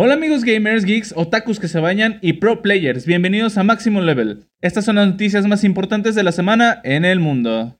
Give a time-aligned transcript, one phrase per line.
[0.00, 4.44] Hola amigos gamers, geeks, otakus que se bañan y pro players, bienvenidos a Maximum Level.
[4.60, 7.76] Estas son las noticias más importantes de la semana en el mundo.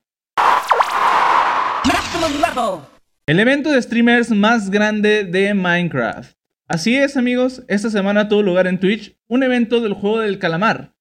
[3.25, 6.33] El evento de streamers más grande de Minecraft.
[6.67, 10.97] Así es amigos, esta semana tuvo lugar en Twitch un evento del juego del calamar,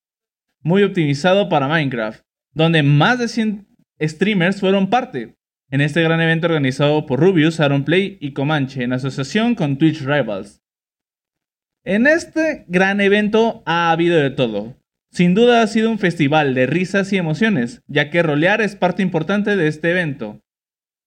[0.62, 2.22] muy optimizado para Minecraft,
[2.54, 3.68] donde más de 100
[4.04, 5.36] streamers fueron parte.
[5.72, 10.62] En este gran evento organizado por Rubius, Play y Comanche en asociación con Twitch Rivals.
[11.88, 14.76] En este gran evento ha habido de todo.
[15.10, 19.02] Sin duda ha sido un festival de risas y emociones, ya que rolear es parte
[19.02, 20.42] importante de este evento.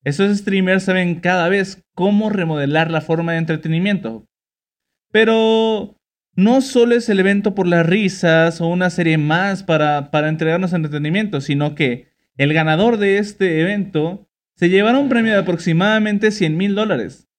[0.05, 4.24] Esos streamers saben cada vez cómo remodelar la forma de entretenimiento.
[5.12, 5.98] Pero
[6.34, 10.72] no solo es el evento por las risas o una serie más para, para entregarnos
[10.72, 12.08] entretenimiento, sino que
[12.38, 17.30] el ganador de este evento se llevará un premio de aproximadamente 100 mil dólares.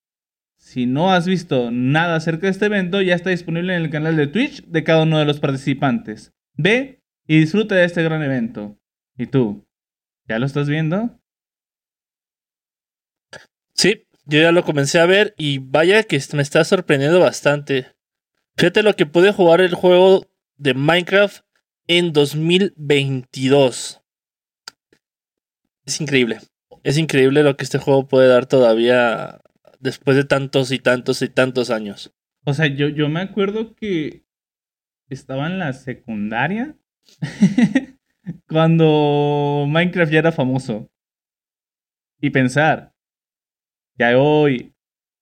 [0.72, 4.16] Si no has visto nada acerca de este evento, ya está disponible en el canal
[4.16, 6.32] de Twitch de cada uno de los participantes.
[6.56, 8.80] Ve y disfruta de este gran evento.
[9.18, 9.68] ¿Y tú?
[10.30, 11.20] ¿Ya lo estás viendo?
[13.74, 17.88] Sí, yo ya lo comencé a ver y vaya que me está sorprendiendo bastante.
[18.56, 21.44] Fíjate lo que pude jugar el juego de Minecraft
[21.88, 24.02] en 2022.
[25.86, 26.40] Es increíble.
[26.84, 29.42] Es increíble lo que este juego puede dar todavía
[29.82, 32.14] después de tantos y tantos y tantos años.
[32.46, 34.24] O sea, yo, yo me acuerdo que
[35.10, 36.78] estaba en la secundaria
[38.48, 40.90] cuando Minecraft ya era famoso.
[42.20, 42.94] Y pensar
[43.98, 44.74] que hoy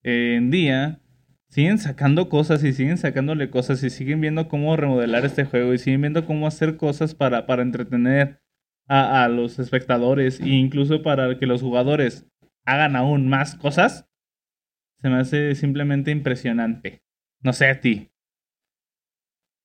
[0.04, 1.02] en día
[1.48, 5.78] siguen sacando cosas y siguen sacándole cosas y siguen viendo cómo remodelar este juego y
[5.80, 8.42] siguen viendo cómo hacer cosas para, para entretener
[8.88, 12.28] a, a los espectadores e incluso para que los jugadores
[12.66, 14.09] hagan aún más cosas
[15.02, 17.02] se me hace simplemente impresionante.
[17.42, 18.10] No sé a ti.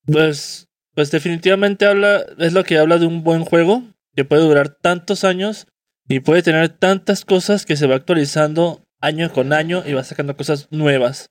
[0.06, 3.82] Pues, pues definitivamente habla, es lo que habla de un buen juego
[4.14, 5.66] que puede durar tantos años
[6.08, 10.36] y puede tener tantas cosas que se va actualizando año con año y va sacando
[10.36, 11.30] cosas nuevas.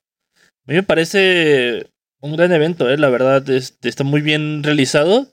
[0.66, 1.88] A mí me parece
[2.20, 2.98] un gran evento, ¿eh?
[2.98, 5.28] la verdad, está muy bien realizado.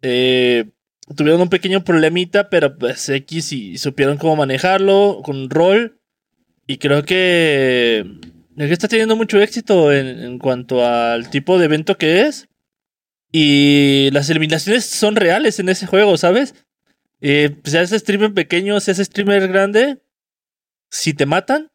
[0.00, 0.70] Eh,
[1.16, 6.00] tuvieron un pequeño problemita, pero pues X y supieron cómo manejarlo con rol.
[6.66, 8.04] Y creo que,
[8.56, 12.48] está teniendo mucho éxito en, cuanto al tipo de evento que es.
[13.32, 16.54] Y las eliminaciones son reales en ese juego, ¿sabes?
[17.20, 20.02] Eh, ese streamer pequeño, sea ese streamer grande,
[20.90, 21.70] si te matan,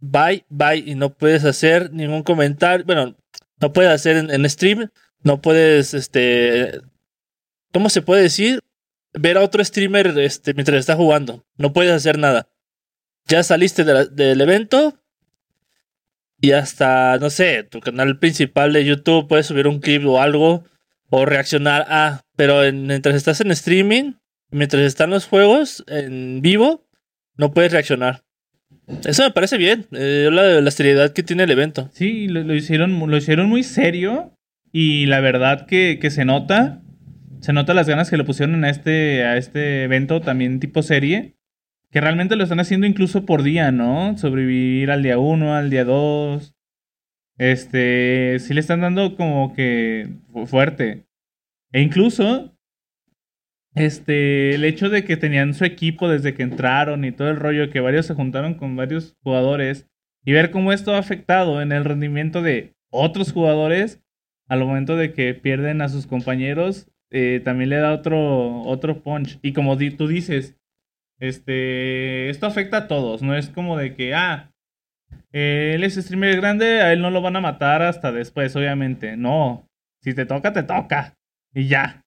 [0.00, 2.84] bye, bye, y no puedes hacer ningún comentario.
[2.84, 3.16] Bueno,
[3.60, 4.90] no puedes hacer en, en stream,
[5.22, 6.80] no puedes, este,
[7.72, 8.60] ¿cómo se puede decir?
[9.12, 11.44] Ver a otro streamer este, mientras está jugando.
[11.56, 12.48] No puedes hacer nada
[13.30, 14.98] ya saliste del evento
[16.40, 20.64] y hasta, no sé, tu canal principal de YouTube puedes subir un clip o algo
[21.10, 24.14] o reaccionar a, pero mientras estás en streaming,
[24.50, 26.86] mientras están los juegos en vivo,
[27.36, 28.24] no puedes reaccionar.
[29.04, 31.88] Eso me parece bien, eh, la, la seriedad que tiene el evento.
[31.92, 34.32] Sí, lo, hicieron, lo hicieron muy serio
[34.72, 36.82] y la verdad que, que se nota,
[37.40, 41.36] se nota las ganas que le pusieron a este, a este evento también tipo serie
[41.90, 44.16] que realmente lo están haciendo incluso por día, ¿no?
[44.16, 46.54] Sobrevivir al día 1, al día 2.
[47.38, 50.08] Este, sí le están dando como que
[50.46, 51.06] fuerte.
[51.72, 52.56] E incluso,
[53.74, 57.70] este, el hecho de que tenían su equipo desde que entraron y todo el rollo,
[57.70, 59.88] que varios se juntaron con varios jugadores,
[60.24, 64.02] y ver cómo esto ha afectado en el rendimiento de otros jugadores
[64.48, 69.38] al momento de que pierden a sus compañeros, eh, también le da otro, otro punch.
[69.42, 70.59] Y como tú dices,
[71.20, 74.50] este, esto afecta a todos, no es como de que, ah,
[75.32, 79.16] él es streamer grande, a él no lo van a matar hasta después, obviamente.
[79.16, 79.66] No,
[80.00, 81.14] si te toca, te toca.
[81.54, 82.02] Y ya.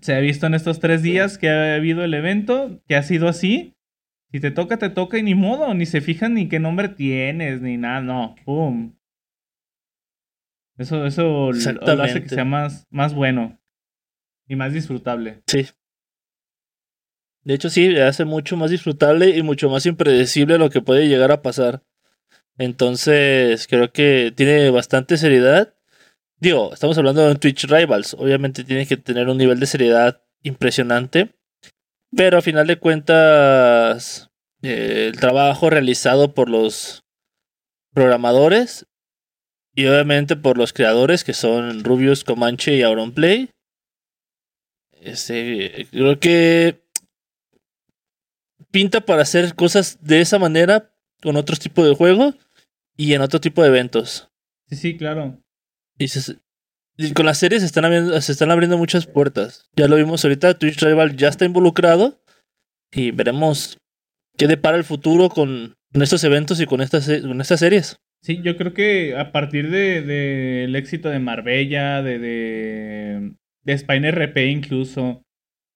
[0.00, 3.28] Se ha visto en estos tres días que ha habido el evento, que ha sido
[3.28, 3.74] así.
[4.30, 7.62] Si te toca, te toca y ni modo, ni se fijan ni qué nombre tienes,
[7.62, 8.94] ni nada, no, ¡pum!
[10.76, 13.58] Eso, eso lo hace que sea más, más bueno
[14.46, 15.42] y más disfrutable.
[15.46, 15.66] Sí.
[17.44, 21.32] De hecho, sí, hace mucho más disfrutable y mucho más impredecible lo que puede llegar
[21.32, 21.82] a pasar.
[22.58, 25.74] Entonces, creo que tiene bastante seriedad.
[26.40, 28.14] Digo, estamos hablando de Twitch Rivals.
[28.14, 31.34] Obviamente tiene que tener un nivel de seriedad impresionante.
[32.16, 34.30] Pero a final de cuentas,
[34.62, 37.04] eh, el trabajo realizado por los
[37.92, 38.86] programadores
[39.74, 43.50] y obviamente por los creadores que son Rubius, Comanche y Auronplay.
[45.00, 46.82] Este, creo que
[48.70, 50.90] pinta para hacer cosas de esa manera
[51.22, 52.34] con otros tipos de juegos.
[53.00, 54.28] y en otro tipo de eventos.
[54.66, 55.38] Sí, sí, claro.
[55.98, 56.36] Y, se-
[56.96, 59.68] y con las series se están, abriendo, se están abriendo muchas puertas.
[59.76, 62.20] Ya lo vimos ahorita, Twitch Rival ya está involucrado
[62.92, 63.78] y veremos
[64.36, 67.98] qué depara el futuro con, con estos eventos y con estas, con estas series.
[68.20, 73.32] Sí, yo creo que a partir de, de el éxito de Marbella, de, de,
[73.62, 75.22] de Spine RP incluso,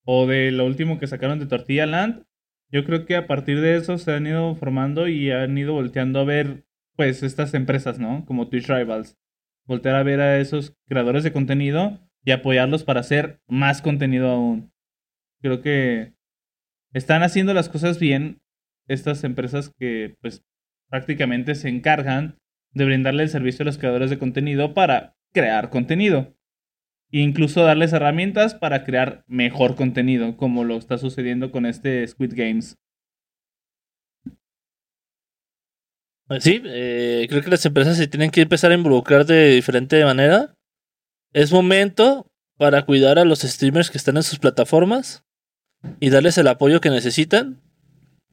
[0.04, 2.24] o de lo último que sacaron de Tortilla Land,
[2.72, 6.20] yo creo que a partir de eso se han ido formando y han ido volteando
[6.20, 6.64] a ver,
[6.96, 8.24] pues, estas empresas, ¿no?
[8.24, 9.18] Como Twitch Rivals.
[9.66, 14.72] Voltear a ver a esos creadores de contenido y apoyarlos para hacer más contenido aún.
[15.42, 16.14] Creo que
[16.94, 18.40] están haciendo las cosas bien
[18.88, 20.44] estas empresas que, pues,
[20.88, 22.38] prácticamente se encargan
[22.72, 26.34] de brindarle el servicio a los creadores de contenido para crear contenido.
[27.12, 32.32] E incluso darles herramientas para crear mejor contenido, como lo está sucediendo con este Squid
[32.34, 32.78] Games.
[36.40, 40.56] Sí, eh, creo que las empresas se tienen que empezar a involucrar de diferente manera.
[41.34, 45.24] Es momento para cuidar a los streamers que están en sus plataformas
[46.00, 47.60] y darles el apoyo que necesitan,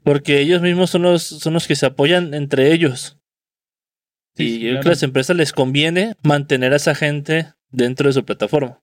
[0.03, 3.17] porque ellos mismos son los, son los que se apoyan entre ellos.
[4.35, 8.13] Sí, y creo que a las empresas les conviene mantener a esa gente dentro de
[8.13, 8.81] su plataforma.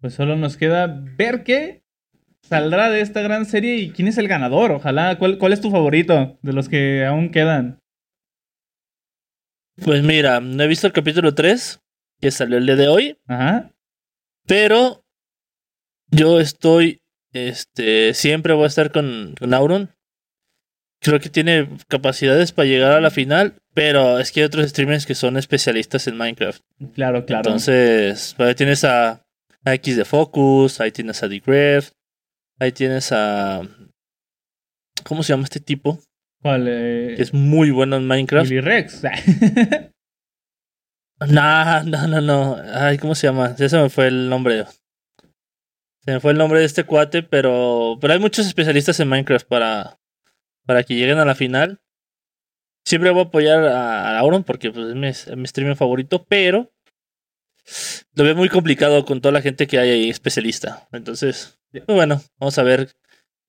[0.00, 0.86] Pues solo nos queda
[1.16, 1.82] ver qué
[2.42, 4.72] saldrá de esta gran serie y quién es el ganador.
[4.72, 7.80] Ojalá, ¿cuál, cuál es tu favorito de los que aún quedan?
[9.84, 11.80] Pues mira, no he visto el capítulo 3,
[12.20, 13.70] que salió el día de hoy, Ajá.
[14.48, 15.04] Pero
[16.10, 17.02] yo estoy,
[17.32, 19.94] este, siempre voy a estar con, con Auron.
[21.00, 25.06] Creo que tiene capacidades para llegar a la final, pero es que hay otros streamers
[25.06, 26.60] que son especialistas en Minecraft.
[26.94, 27.48] Claro, claro.
[27.48, 29.24] Entonces, ahí tienes a,
[29.64, 31.92] a X de Focus, ahí tienes a Digref,
[32.58, 33.62] ahí tienes a...
[35.04, 36.00] ¿Cómo se llama este tipo?
[36.42, 36.66] ¿Cuál?
[36.68, 38.50] Eh, Que es muy bueno en Minecraft.
[38.50, 39.02] Willy Rex.
[41.28, 42.56] No, no, no, no.
[42.74, 43.54] Ay, ¿cómo se llama?
[43.56, 44.66] Ya se me fue el nombre.
[46.04, 49.48] Se me fue el nombre de este cuate, pero, pero hay muchos especialistas en Minecraft
[49.48, 49.98] para,
[50.64, 51.80] para que lleguen a la final.
[52.88, 56.24] Siempre voy a apoyar a, a Auron porque pues, es, mi, es mi streamer favorito,
[56.26, 56.72] pero
[58.14, 60.88] lo veo muy complicado con toda la gente que hay ahí especialista.
[60.92, 62.88] Entonces, pues, bueno, vamos a ver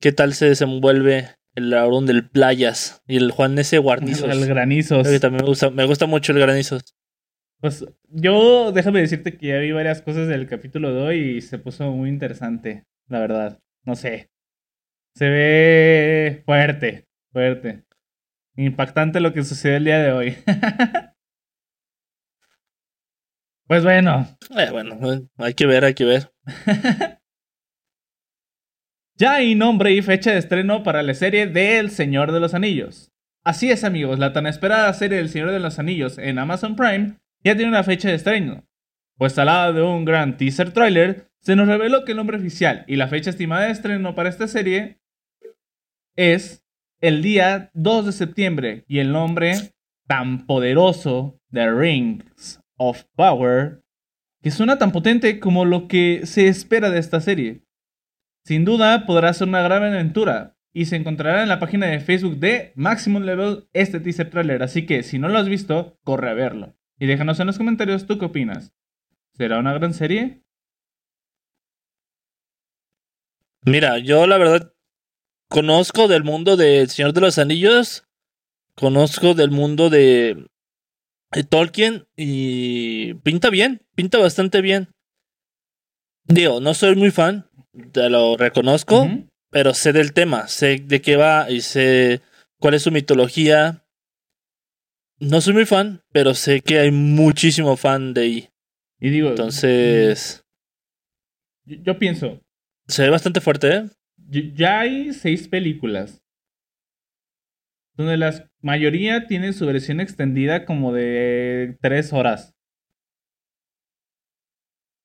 [0.02, 3.78] qué tal se desenvuelve el Auron del Playas y el Juan S.
[3.78, 4.30] Guarnizos.
[4.30, 5.08] el granizos.
[5.08, 6.94] Que también me gusta, me gusta mucho el Granizos.
[7.62, 11.60] Pues yo, déjame decirte que ya vi varias cosas del capítulo de hoy y se
[11.60, 13.60] puso muy interesante, la verdad.
[13.86, 14.32] No sé.
[15.16, 17.86] Se ve fuerte, fuerte.
[18.60, 20.38] Impactante lo que sucedió el día de hoy.
[23.68, 26.34] pues bueno, Eh, bueno, eh, hay que ver, hay que ver.
[29.16, 32.54] ya hay nombre y fecha de estreno para la serie de El Señor de los
[32.54, 33.14] Anillos.
[33.46, 37.16] Así es amigos, la tan esperada serie El Señor de los Anillos en Amazon Prime
[37.46, 38.68] ya tiene una fecha de estreno.
[39.18, 42.84] Pues al lado de un gran teaser trailer, se nos reveló que el nombre oficial
[42.88, 45.00] y la fecha estimada de estreno para esta serie
[46.18, 46.66] es
[47.02, 49.54] el día 2 de septiembre y el nombre
[50.08, 53.84] tan poderoso de Rings of Power
[54.42, 57.62] que suena tan potente como lo que se espera de esta serie.
[58.46, 62.38] Sin duda podrá ser una gran aventura y se encontrará en la página de Facebook
[62.38, 66.34] de Maximum Level este teaser trailer, así que si no lo has visto, corre a
[66.34, 66.76] verlo.
[67.00, 68.74] Y déjanos en los comentarios tú qué opinas.
[69.34, 70.44] ¿Será una gran serie?
[73.66, 74.74] Mira, yo la verdad
[75.50, 78.06] conozco del mundo de El Señor de los Anillos,
[78.76, 80.48] conozco del mundo de,
[81.32, 84.90] de Tolkien y pinta bien, pinta bastante bien.
[86.26, 87.50] Digo, no soy muy fan,
[87.92, 89.08] te lo reconozco,
[89.50, 92.22] pero sé del tema, sé de qué va y sé
[92.60, 93.84] cuál es su mitología.
[95.20, 98.50] No soy muy fan, pero sé que hay muchísimo fan de ahí.
[99.02, 100.46] Y digo, Entonces,
[101.66, 102.40] yo, yo pienso,
[102.88, 103.90] se ve bastante fuerte, ¿eh?
[104.30, 106.22] Ya hay seis películas.
[107.96, 112.56] Donde la mayoría tienen su versión extendida como de tres horas.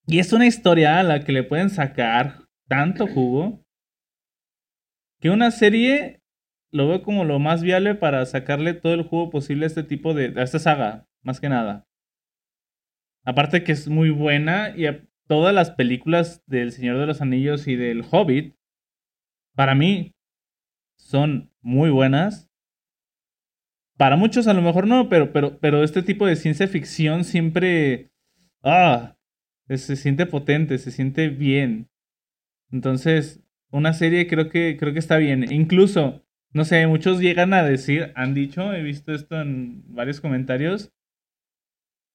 [0.07, 3.65] Y es una historia a la que le pueden sacar tanto jugo
[5.21, 6.21] que una serie
[6.71, 10.13] lo veo como lo más viable para sacarle todo el jugo posible a este tipo
[10.13, 10.39] de.
[10.39, 11.87] a esta saga, más que nada.
[13.25, 17.67] Aparte que es muy buena y a- todas las películas del Señor de los Anillos
[17.67, 18.55] y del Hobbit,
[19.55, 20.15] para mí,
[20.97, 22.51] son muy buenas.
[23.97, 28.11] Para muchos a lo mejor no, pero, pero, pero este tipo de ciencia ficción siempre...
[28.63, 29.17] Ah,
[29.69, 31.89] se siente potente, se siente bien.
[32.71, 35.51] Entonces, una serie creo que, creo que está bien.
[35.53, 40.93] Incluso no sé, muchos llegan a decir, han dicho, he visto esto en varios comentarios,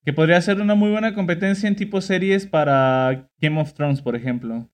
[0.06, 4.16] que podría ser una muy buena competencia en tipo series para Game of Thrones, por
[4.16, 4.70] ejemplo.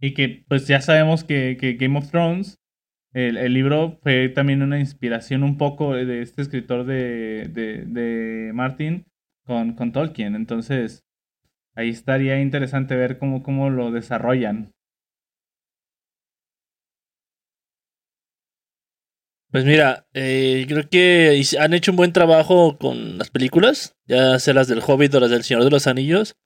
[0.00, 2.58] Y que pues ya sabemos que, que Game of Thrones,
[3.12, 8.52] el, el, libro fue también una inspiración un poco de este escritor de, de, de
[8.52, 9.06] Martin
[9.46, 10.34] con, con Tolkien.
[10.34, 11.04] Entonces,
[11.74, 14.72] ahí estaría interesante ver cómo, cómo lo desarrollan.
[19.50, 24.52] Pues mira, eh, creo que han hecho un buen trabajo con las películas, ya sea
[24.52, 26.36] las del Hobbit o las del Señor de los Anillos,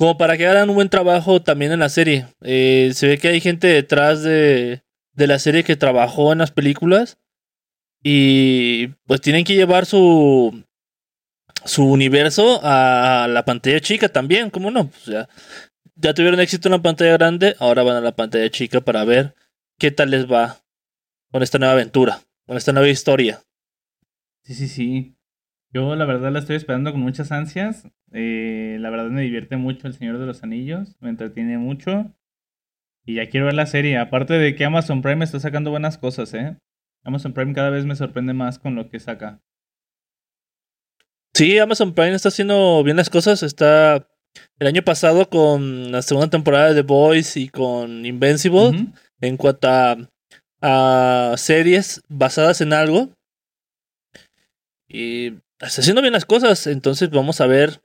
[0.00, 2.26] como para que hagan un buen trabajo también en la serie.
[2.40, 6.52] Eh, se ve que hay gente detrás de, de la serie que trabajó en las
[6.52, 7.18] películas
[8.02, 10.64] y pues tienen que llevar su
[11.66, 14.90] su universo a la pantalla chica también, ¿cómo no?
[15.04, 15.28] Ya,
[15.96, 19.34] ya tuvieron éxito en la pantalla grande, ahora van a la pantalla chica para ver
[19.78, 20.62] qué tal les va
[21.30, 23.42] con esta nueva aventura, con esta nueva historia.
[24.44, 25.14] Sí, sí, sí.
[25.74, 27.86] Yo la verdad la estoy esperando con muchas ansias.
[28.12, 32.12] Eh, la verdad me divierte mucho El Señor de los Anillos, me entretiene mucho.
[33.06, 33.98] Y ya quiero ver la serie.
[33.98, 36.56] Aparte de que Amazon Prime está sacando buenas cosas, ¿eh?
[37.04, 39.40] Amazon Prime cada vez me sorprende más con lo que saca.
[41.34, 43.42] Sí, Amazon Prime está haciendo bien las cosas.
[43.42, 44.06] Está
[44.58, 48.92] el año pasado con la segunda temporada de The Boys y con Invincible.
[49.20, 49.96] En cuanto a
[50.60, 53.10] a series basadas en algo.
[54.88, 56.66] Y está haciendo bien las cosas.
[56.66, 57.80] Entonces vamos a ver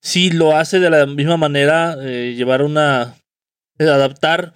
[0.00, 1.96] si lo hace de la misma manera.
[2.00, 3.14] Eh, llevar una.
[3.78, 4.54] adaptar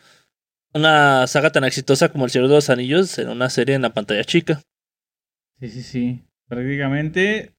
[0.75, 3.93] una saga tan exitosa como El Señor de los Anillos en una serie en la
[3.93, 4.63] pantalla chica.
[5.61, 6.23] Sí, sí, sí.
[6.49, 7.55] Prácticamente.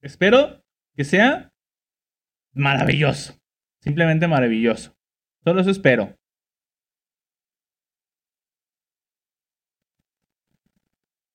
[0.00, 0.62] Espero
[0.94, 1.52] que sea
[2.52, 3.34] maravilloso.
[3.82, 4.94] Simplemente maravilloso.
[5.44, 6.14] Solo eso espero.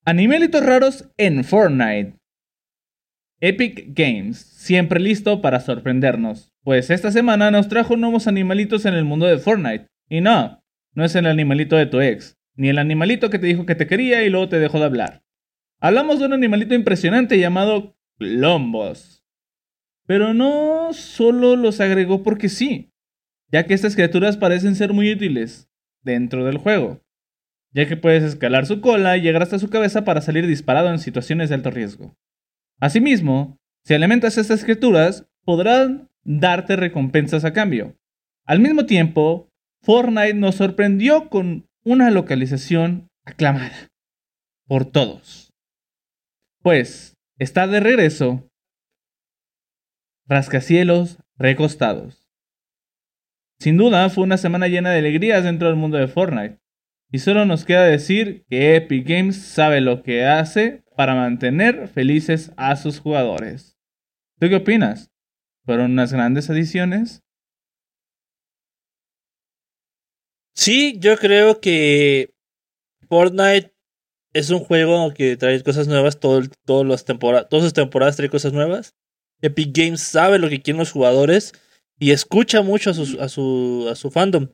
[0.05, 2.17] Animalitos raros en Fortnite.
[3.45, 9.03] Epic Games, siempre listo para sorprendernos, pues esta semana nos trajo nuevos animalitos en el
[9.03, 9.87] mundo de Fortnite.
[10.07, 13.65] Y no, no es el animalito de tu ex, ni el animalito que te dijo
[13.65, 15.23] que te quería y luego te dejó de hablar.
[15.81, 19.25] Hablamos de un animalito impresionante llamado Lombos.
[20.07, 22.93] Pero no solo los agregó porque sí,
[23.51, 25.69] ya que estas criaturas parecen ser muy útiles
[26.01, 27.01] dentro del juego
[27.73, 30.99] ya que puedes escalar su cola y llegar hasta su cabeza para salir disparado en
[30.99, 32.15] situaciones de alto riesgo.
[32.79, 37.97] Asimismo, si alimentas estas criaturas, podrán darte recompensas a cambio.
[38.45, 39.49] Al mismo tiempo,
[39.81, 43.91] Fortnite nos sorprendió con una localización aclamada
[44.67, 45.53] por todos.
[46.61, 48.49] Pues está de regreso
[50.25, 52.29] Rascacielos recostados.
[53.59, 56.59] Sin duda fue una semana llena de alegrías dentro del mundo de Fortnite.
[57.11, 62.51] Y solo nos queda decir que Epic Games sabe lo que hace para mantener felices
[62.57, 63.77] a sus jugadores.
[64.39, 65.11] ¿Tú qué opinas?
[65.65, 67.21] ¿Fueron unas grandes adiciones?
[70.55, 72.33] Sí, yo creo que
[73.07, 73.73] Fortnite
[74.33, 78.53] es un juego que trae cosas nuevas todo, las temporadas, todas las temporadas trae cosas
[78.53, 78.95] nuevas.
[79.41, 81.53] Epic Games sabe lo que quieren los jugadores
[81.99, 84.49] y escucha mucho a su, a su, a su fandom.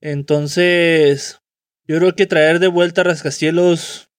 [0.00, 1.40] Entonces,
[1.86, 4.11] yo creo que traer de vuelta a Rascacielos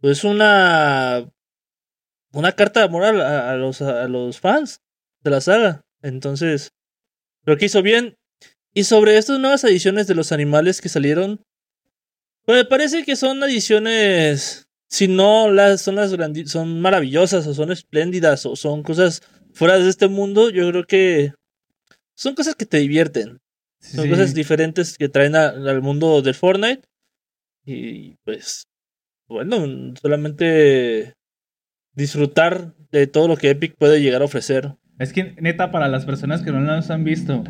[0.00, 1.28] pues una
[2.32, 4.82] una carta de amor a, los, a los fans
[5.22, 5.84] de la saga.
[6.02, 6.72] Entonces,
[7.44, 8.16] creo que hizo bien.
[8.74, 11.42] Y sobre estas nuevas ediciones de los animales que salieron,
[12.44, 16.14] pues me parece que son ediciones, si no las son las
[16.50, 19.22] son maravillosas o son espléndidas o son cosas
[19.54, 21.32] fuera de este mundo, yo creo que
[22.14, 23.40] son cosas que te divierten.
[23.80, 26.82] Son cosas diferentes que traen al mundo del Fortnite.
[27.64, 28.66] Y pues,
[29.28, 31.14] bueno, solamente
[31.94, 34.74] disfrutar de todo lo que Epic puede llegar a ofrecer.
[34.98, 37.44] Es que, neta, para las personas que no los han visto,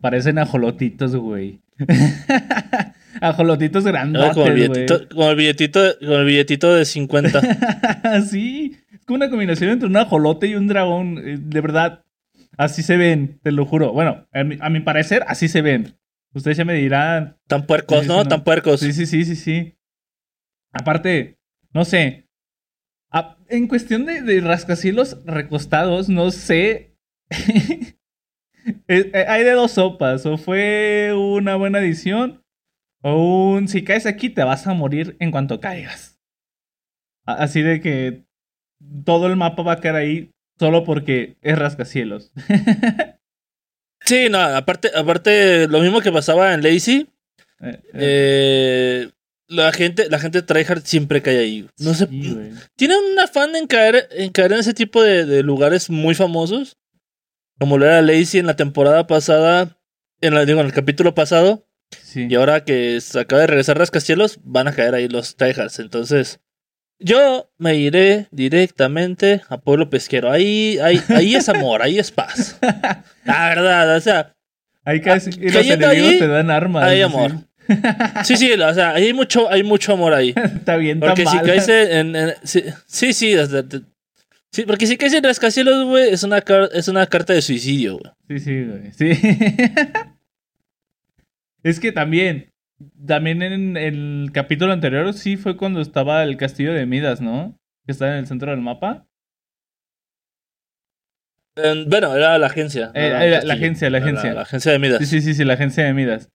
[0.00, 1.60] parecen ajolotitos, güey.
[3.20, 4.22] ajolotitos grandes.
[4.34, 8.22] billetito, con, el billetito, con el billetito de 50.
[8.28, 11.18] sí, es como una combinación entre un ajolote y un dragón.
[11.18, 12.02] Eh, de verdad,
[12.58, 13.92] Así se ven, te lo juro.
[13.92, 15.96] Bueno, a mi, parecer, así se ven.
[16.34, 17.36] Ustedes ya me dirán.
[17.46, 18.24] Tan puercos, ¿no?
[18.24, 18.80] Tan puercos.
[18.80, 19.77] Sí, sí, sí, sí, sí.
[20.78, 21.38] Aparte,
[21.72, 22.28] no sé.
[23.48, 26.94] en cuestión de, de rascacielos recostados, no sé.
[28.86, 30.26] Eh, hay de dos sopas.
[30.26, 32.44] O fue una buena edición.
[33.00, 36.20] O un si caes aquí te vas a morir en cuanto caigas.
[37.24, 38.24] Así de que
[39.06, 42.30] todo el mapa va a caer ahí solo porque es rascacielos.
[44.00, 47.08] sí, no, aparte, aparte, lo mismo que pasaba en Lazy,
[47.60, 49.10] Eh, eh, Eh,
[49.48, 51.68] la gente, la gente tryhard siempre cae ahí.
[51.78, 52.06] No sé.
[52.06, 52.52] sí.
[52.76, 56.76] Tienen un afán en caer, en caer en ese tipo de, de lugares muy famosos.
[57.58, 59.78] Como lo era Lacey en la temporada pasada.
[60.20, 61.66] En la, digo, en el capítulo pasado.
[62.02, 62.26] Sí.
[62.28, 65.78] Y ahora que se acaba de regresar Rascacielos, van a caer ahí los tryhards.
[65.78, 66.40] Entonces,
[66.98, 70.30] yo me iré directamente a Pueblo Pesquero.
[70.30, 72.58] Ahí, ahí, ahí es amor, ahí es paz.
[73.24, 74.34] La verdad, o sea,
[74.88, 76.82] Ahí casi, y los enemigos ahí, te dan armas.
[76.84, 77.32] hay amor.
[77.32, 77.44] sí,
[78.24, 80.30] sí, o sea, hay mucho, hay mucho amor ahí.
[80.36, 82.16] Está bien, tan Porque si caes en.
[82.16, 83.34] en- sí, sí, sí,
[84.52, 88.12] sí, porque si caes en rascacielos, güey, es una, es una carta de suicidio, güey.
[88.28, 88.92] Sí, sí, güey.
[88.92, 89.10] Sí.
[91.62, 92.50] es que también,
[93.06, 97.58] también en el capítulo anterior sí fue cuando estaba el castillo de Midas, ¿no?
[97.86, 99.06] Que está en el centro del mapa.
[101.56, 102.92] En- bueno, era la agencia.
[102.94, 104.34] Eh, era eh, un la agencia, la Era agencia.
[104.34, 104.98] La, agencia de Midas.
[105.00, 106.30] Sí, sí, sí, sí, la agencia de Midas.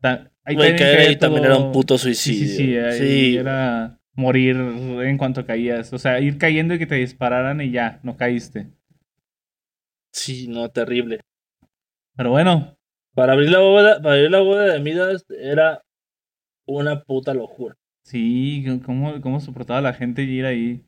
[0.00, 2.46] Ta- ahí caer ahí también era un puto Sí, suicidio.
[2.48, 2.98] sí, sí, ahí
[3.32, 3.36] Sí.
[3.36, 5.92] era morir en cuanto caías.
[5.92, 8.68] O sea, ir cayendo y que te dispararan y ya, no caíste.
[10.12, 11.20] Sí, no, terrible.
[12.16, 12.74] Pero bueno,
[13.14, 15.82] Para abrir la bóveda, para abrir la bóveda de Midas era
[16.66, 17.74] una puta locura.
[18.04, 20.84] Sí, cómo, cómo soportaba la gente ir ahí.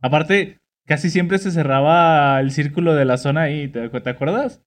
[0.00, 4.62] Aparte, casi siempre se cerraba el círculo de la zona ahí, ¿te, te acuerdas?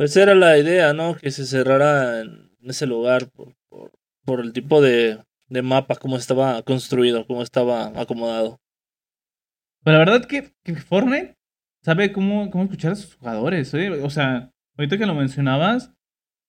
[0.00, 1.14] Pues era la idea, ¿no?
[1.14, 3.28] Que se cerrara en ese lugar
[4.24, 8.58] por, el tipo de, de mapa, cómo estaba construido, cómo estaba acomodado.
[9.84, 11.36] Pero la verdad que, que Fortnite
[11.82, 13.90] sabe cómo, cómo escuchar a sus jugadores, ¿eh?
[14.02, 15.92] O sea, ahorita que lo mencionabas,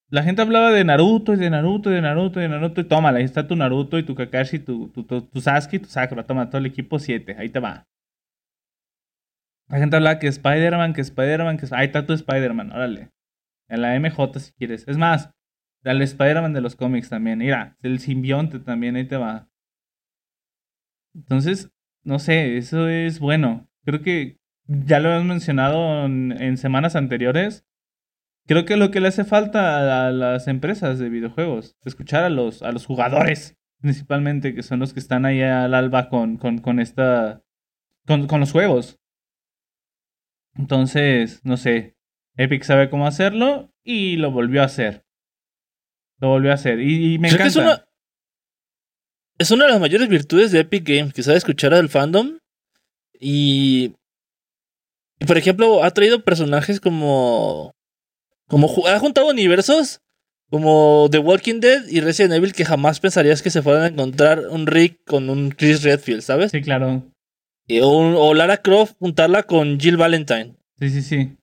[0.09, 2.85] la gente hablaba de Naruto y de Naruto y de Naruto y de Naruto y
[2.85, 6.23] tómala, ahí está tu Naruto y tu Kakashi, tu, tu, tu Sasuke y tu Sakura,
[6.23, 7.85] toma todo el equipo 7, ahí te va.
[9.67, 11.67] La gente hablaba que Spider-Man, que Spider-Man, que...
[11.71, 13.09] Ahí está tu Spider-Man, órale.
[13.71, 14.87] En la MJ si quieres.
[14.87, 15.31] Es más,
[15.83, 17.39] al Spider-Man de los cómics también.
[17.39, 19.49] Mira, el simbionte también, ahí te va.
[21.15, 21.71] Entonces,
[22.03, 23.69] no sé, eso es bueno.
[23.83, 27.65] Creo que ya lo hemos mencionado en, en semanas anteriores.
[28.47, 32.63] Creo que lo que le hace falta a las empresas de videojuegos, escuchar a los,
[32.63, 36.79] a los jugadores, principalmente, que son los que están ahí al alba con, con, con
[36.79, 37.43] esta.
[38.05, 38.99] Con, con los juegos.
[40.55, 41.95] Entonces, no sé.
[42.37, 45.03] Epic sabe cómo hacerlo y lo volvió a hacer.
[46.19, 46.79] Lo volvió a hacer.
[46.79, 47.47] Y, y me Creo que encanta.
[47.49, 47.85] es una,
[49.37, 52.37] es una de las mayores virtudes de Epic Games, que sabe escuchar al fandom.
[53.19, 53.93] Y,
[55.19, 57.73] y, por ejemplo, ha traído personajes como.
[58.47, 59.99] como ha juntado universos
[60.49, 64.49] como The Walking Dead y Resident Evil que jamás pensarías que se fueran a encontrar
[64.49, 66.51] un Rick con un Chris Redfield, ¿sabes?
[66.51, 67.09] Sí, claro.
[67.67, 70.57] Y- o, o Lara Croft juntarla con Jill Valentine.
[70.77, 71.37] Sí, sí, sí.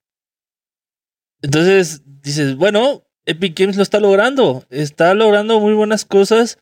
[1.42, 6.58] Entonces dices, bueno, Epic Games lo está logrando, está logrando muy buenas cosas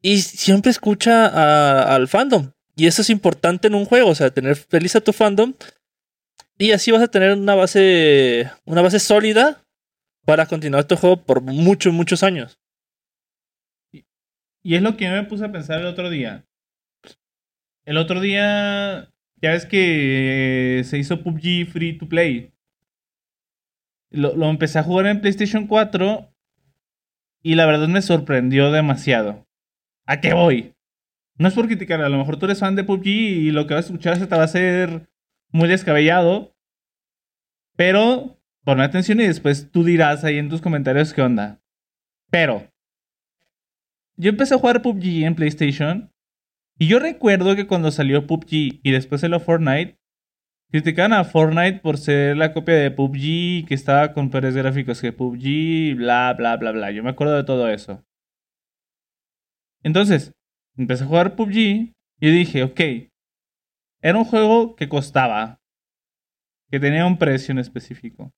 [0.00, 2.52] y siempre escucha al fandom.
[2.76, 5.54] Y eso es importante en un juego, o sea, tener feliz a tu fandom
[6.58, 9.64] y así vas a tener una base, una base sólida
[10.24, 12.58] para continuar tu juego por muchos, muchos años.
[14.62, 16.46] Y es lo que me puse a pensar el otro día.
[17.84, 22.53] El otro día, ya ves que se hizo PUBG Free to Play.
[24.14, 26.34] Lo, lo empecé a jugar en PlayStation 4
[27.42, 29.46] y la verdad me sorprendió demasiado.
[30.06, 30.74] ¿A qué voy?
[31.36, 33.74] No es por criticar, a lo mejor tú eres fan de PUBG y lo que
[33.74, 35.10] vas a escuchar se te va a hacer
[35.50, 36.56] muy descabellado.
[37.76, 41.60] Pero, ponme atención y después tú dirás ahí en tus comentarios qué onda.
[42.30, 42.70] Pero,
[44.16, 46.12] yo empecé a jugar PUBG en PlayStation.
[46.78, 49.98] Y yo recuerdo que cuando salió PUBG y después salió Fortnite,
[50.74, 55.12] criticaban a Fortnite por ser la copia de PUBG, que estaba con peores gráficos que
[55.12, 56.90] PUBG, bla, bla, bla, bla.
[56.90, 58.04] Yo me acuerdo de todo eso.
[59.84, 60.32] Entonces,
[60.76, 62.80] empecé a jugar PUBG y dije, ok,
[64.02, 65.60] era un juego que costaba,
[66.72, 68.32] que tenía un precio en específico.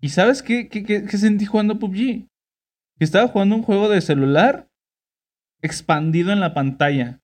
[0.00, 2.28] ¿Y sabes qué, qué, qué, qué sentí jugando PUBG?
[2.98, 4.68] Que estaba jugando un juego de celular
[5.60, 7.20] expandido en la pantalla.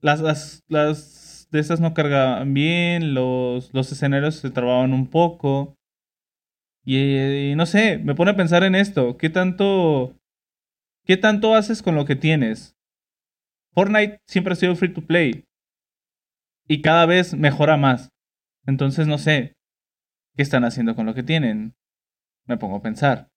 [0.00, 1.21] Las, las, las
[1.52, 5.76] de estas no cargaban bien, los, los escenarios se trababan un poco.
[6.84, 9.16] Y, y no sé, me pone a pensar en esto.
[9.16, 10.16] ¿Qué tanto,
[11.04, 12.76] ¿Qué tanto haces con lo que tienes?
[13.74, 15.44] Fortnite siempre ha sido free to play.
[16.68, 18.08] Y cada vez mejora más.
[18.66, 19.54] Entonces no sé.
[20.36, 21.74] ¿Qué están haciendo con lo que tienen?
[22.46, 23.28] Me pongo a pensar.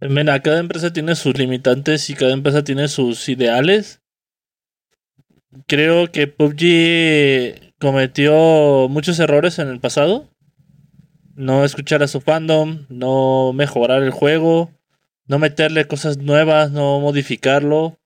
[0.00, 4.00] Mira, cada empresa tiene sus limitantes y cada empresa tiene sus ideales.
[5.66, 10.28] Creo que PUBG cometió muchos errores en el pasado.
[11.34, 14.72] no escuchar a su fandom, no mejorar el juego,
[15.26, 17.96] no meterle cosas nuevas, no modificarlo,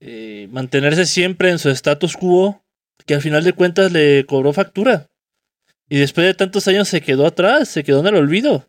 [0.00, 2.62] eh, mantenerse siempre en su status quo,
[3.04, 5.10] que al final de cuentas le cobró factura.
[5.88, 8.68] Y después de tantos años se quedó atrás, se quedó en el olvido.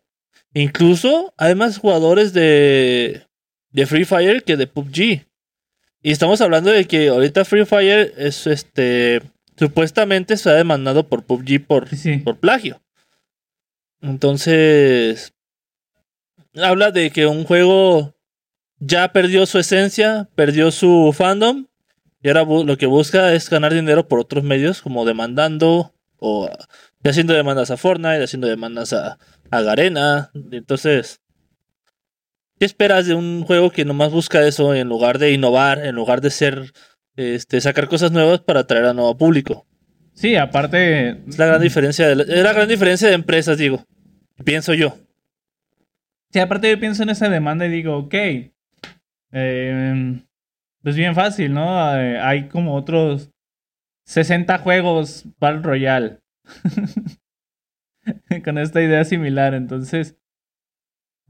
[0.53, 3.25] Incluso hay más jugadores de,
[3.71, 5.25] de Free Fire que de PUBG.
[6.05, 9.21] Y estamos hablando de que ahorita Free Fire es este
[9.57, 11.87] supuestamente se ha demandado por PUBG por,
[12.25, 12.81] por plagio.
[14.01, 15.33] Entonces,
[16.55, 18.13] habla de que un juego
[18.79, 21.67] ya perdió su esencia, perdió su fandom,
[22.21, 26.49] y ahora lo que busca es ganar dinero por otros medios, como demandando, o
[27.05, 29.17] haciendo demandas a Fortnite, haciendo demandas a,
[29.51, 30.31] a Garena.
[30.51, 31.21] Entonces,
[32.63, 36.21] ¿qué esperas de un juego que nomás busca eso en lugar de innovar, en lugar
[36.21, 36.71] de ser,
[37.17, 39.67] este, sacar cosas nuevas para atraer a nuevo público?
[40.13, 41.09] Sí, aparte.
[41.27, 43.85] Es la gran diferencia de, es la gran diferencia de empresas, digo.
[44.45, 44.95] Pienso yo.
[46.31, 48.15] Sí, aparte yo pienso en esa demanda y digo, ok.
[49.33, 50.21] Eh,
[50.81, 51.97] pues bien fácil, ¿no?
[51.97, 53.29] Eh, hay como otros
[54.05, 56.19] 60 juegos Battle Royale.
[58.45, 59.53] Con esta idea similar.
[59.53, 60.15] Entonces.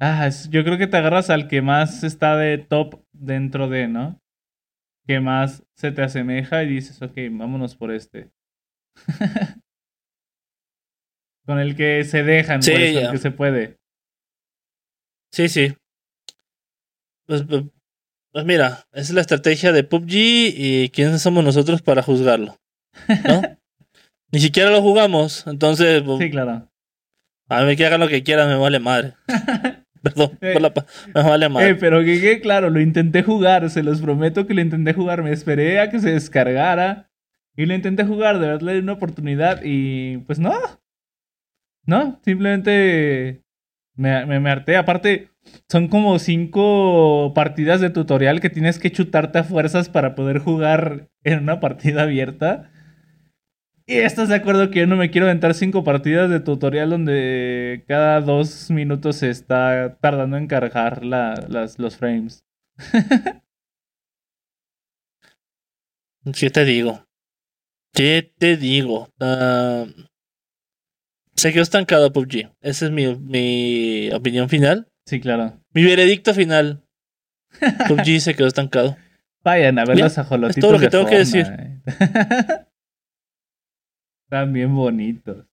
[0.05, 4.19] Ah, yo creo que te agarras al que más está de top dentro de, ¿no?
[5.07, 8.29] Que más se te asemeja y dices, ok, vámonos por este.
[11.45, 13.77] Con el que se dejan, sí, pues, el que se puede.
[15.31, 15.73] Sí, sí.
[17.25, 17.63] Pues, pues,
[18.33, 22.57] pues, mira, esa es la estrategia de PUBG y quiénes somos nosotros para juzgarlo.
[23.07, 23.41] ¿No?
[24.33, 26.03] Ni siquiera lo jugamos, entonces.
[26.03, 26.69] Pues, sí, claro.
[27.47, 29.13] A mí que hagan lo que quieran, me vale madre.
[30.03, 30.73] Perdón, por la
[31.15, 31.69] me vale madre.
[31.69, 35.23] Eh, pero que, que claro, lo intenté jugar, se los prometo que lo intenté jugar.
[35.23, 37.09] Me esperé a que se descargara
[37.55, 40.53] y lo intenté jugar, de darle una oportunidad y pues no.
[41.85, 43.43] No, simplemente
[43.95, 44.75] me, me, harté.
[44.75, 45.29] Aparte,
[45.69, 51.09] son como cinco partidas de tutorial que tienes que chutarte a fuerzas para poder jugar
[51.23, 52.71] en una partida abierta.
[53.85, 57.83] Y estás de acuerdo que yo no me quiero aventar cinco partidas de tutorial donde
[57.87, 62.45] cada dos minutos se está tardando en cargar las, los frames.
[66.39, 67.05] ¿Qué te digo?
[67.93, 69.09] ¿Qué te digo?
[69.19, 69.85] Uh,
[71.35, 72.53] se quedó estancado PUBG.
[72.61, 74.87] Esa es mi, mi opinión final.
[75.05, 75.59] Sí, claro.
[75.73, 76.85] Mi veredicto final.
[77.89, 78.95] PUBG se quedó estancado.
[79.43, 80.57] Vayan a ver los ajolotitos.
[80.57, 81.45] Es todo lo que tengo que decir.
[84.33, 85.45] Están bien bonitos.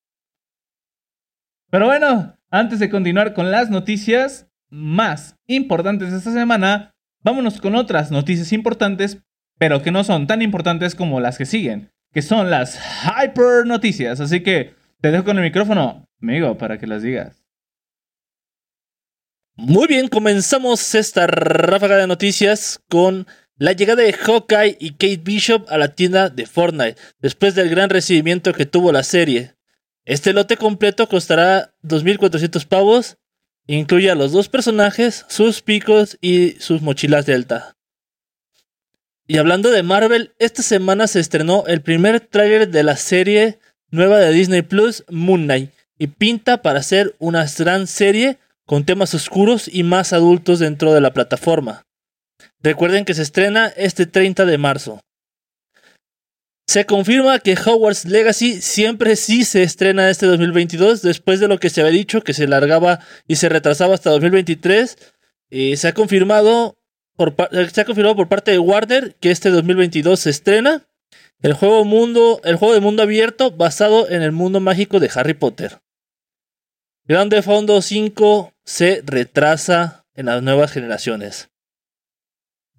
[1.71, 7.75] Pero bueno, antes de continuar con las noticias más importantes de esta semana, vámonos con
[7.75, 9.19] otras noticias importantes,
[9.59, 14.19] pero que no son tan importantes como las que siguen, que son las hyper noticias.
[14.19, 17.45] Así que te dejo con el micrófono, amigo, para que las digas.
[19.57, 23.27] Muy bien, comenzamos esta ráfaga de noticias con
[23.61, 27.90] la llegada de Hawkeye y Kate Bishop a la tienda de Fortnite, después del gran
[27.90, 29.55] recibimiento que tuvo la serie.
[30.07, 33.18] Este lote completo costará 2.400 pavos,
[33.66, 37.77] incluye a los dos personajes, sus picos y sus mochilas delta.
[39.27, 43.59] Y hablando de Marvel, esta semana se estrenó el primer tráiler de la serie
[43.90, 49.12] nueva de Disney Plus, Moon Knight, y pinta para ser una gran serie con temas
[49.12, 51.85] oscuros y más adultos dentro de la plataforma.
[52.62, 55.01] Recuerden que se estrena este 30 de marzo.
[56.70, 61.68] Se confirma que Hogwarts Legacy siempre sí se estrena este 2022, después de lo que
[61.68, 64.96] se había dicho que se largaba y se retrasaba hasta 2023.
[65.51, 66.79] Eh, se, ha confirmado
[67.16, 67.35] por,
[67.73, 70.87] se ha confirmado por parte de Warner que este 2022 se estrena.
[71.42, 75.35] El juego, mundo, el juego de mundo abierto basado en el mundo mágico de Harry
[75.35, 75.81] Potter.
[77.05, 81.50] Grand Theft Auto 5 se retrasa en las nuevas generaciones.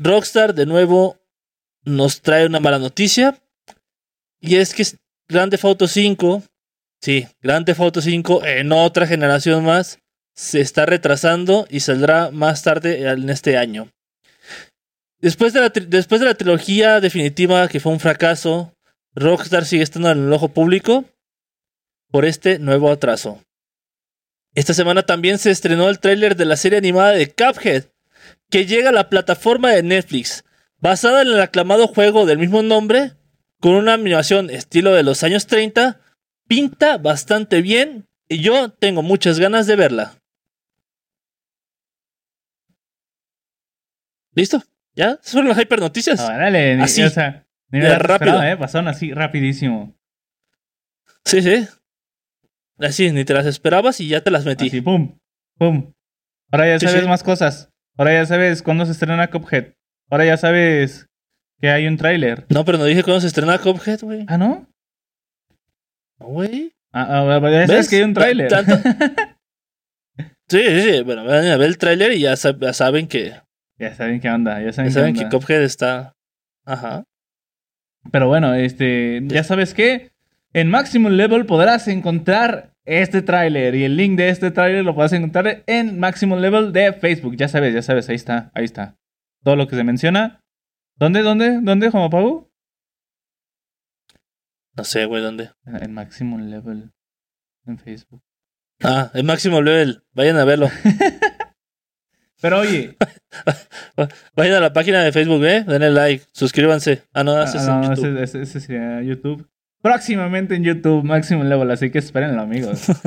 [0.04, 1.20] Rockstar de nuevo
[1.84, 3.40] nos trae una mala noticia.
[4.40, 4.84] Y es que
[5.28, 6.44] Grand Theft Auto 5,
[7.02, 10.00] sí, Grand Theft Auto 5 en otra generación más,
[10.34, 13.92] se está retrasando y saldrá más tarde en este año.
[15.20, 18.74] Después de, la después de la trilogía definitiva que fue un fracaso,
[19.14, 21.06] Rockstar sigue estando en el ojo público
[22.10, 23.40] por este nuevo atraso.
[24.56, 27.86] Esta semana también se estrenó el tráiler de la serie animada de Cuphead,
[28.52, 30.44] que llega a la plataforma de Netflix,
[30.78, 33.14] basada en el aclamado juego del mismo nombre,
[33.60, 36.00] con una animación estilo de los años 30,
[36.48, 40.18] pinta bastante bien y yo tengo muchas ganas de verla.
[44.34, 44.62] ¿Listo?
[44.96, 45.12] ¿Ya?
[45.22, 46.20] Esas fueron las hyper noticias.
[46.20, 47.04] Ah, dale, así.
[47.04, 48.42] O sea, ni rápido.
[48.44, 49.96] eh, pasaron así rapidísimo.
[51.26, 51.68] Sí, sí.
[52.80, 54.68] Así, ni te las esperabas y ya te las metí.
[54.68, 55.18] Así, pum,
[55.58, 55.94] pum.
[56.52, 57.08] Ahora ya Sí, sabes sí.
[57.08, 57.71] más cosas.
[57.98, 59.74] Ahora ya sabes cuándo se estrena Cuphead.
[60.10, 61.08] Ahora ya sabes
[61.60, 62.46] que hay un tráiler.
[62.50, 64.26] No, pero no dije cuándo se estrena Cuphead, güey.
[64.28, 64.68] Ah, ¿no?
[66.20, 66.74] No, güey.
[66.94, 67.90] Ah, ah, ya sabes ¿Ves?
[67.90, 68.50] que hay un tráiler.
[68.50, 68.78] tanto-
[70.50, 71.02] Sí, sí, sí.
[71.04, 73.34] Bueno, vayan a ver el tráiler y ya, sab- ya saben que,
[73.80, 75.38] ya saben qué onda, ya ya saben, saben qué que onda.
[75.38, 76.14] Cuphead está.
[76.66, 77.06] Ajá.
[78.12, 80.12] Pero bueno, este, ya sabes que
[80.54, 85.14] en Maximum Level podrás encontrar este tráiler y el link de este tráiler lo podrás
[85.14, 87.36] encontrar en Maximum Level de Facebook.
[87.36, 88.98] Ya sabes, ya sabes, ahí está, ahí está.
[89.44, 90.40] Todo lo que se menciona.
[90.96, 92.52] ¿Dónde, dónde, dónde, Juan Pablo?
[94.76, 95.52] No sé, güey, ¿dónde?
[95.66, 96.92] En Maximum Level
[97.68, 98.22] en Facebook.
[98.84, 100.04] Ah, el máximo level.
[100.14, 100.70] Vayan a verlo.
[102.42, 102.98] Pero oye,
[104.36, 105.64] Vayan a la página de Facebook, ¿eh?
[105.64, 107.04] Denle like, suscríbanse.
[107.14, 108.18] Ah, no, ah, ese es no, en YouTube.
[108.24, 109.48] ese- ese sería YouTube.
[109.82, 112.86] Próximamente en YouTube, Maximum Level, así que espérenlo, amigos.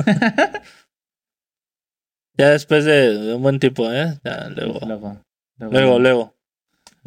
[2.37, 4.19] Ya después de, de un buen tiempo, ¿eh?
[4.23, 4.79] Ya, luego.
[4.85, 5.21] Luego,
[5.57, 6.35] Luego, luego.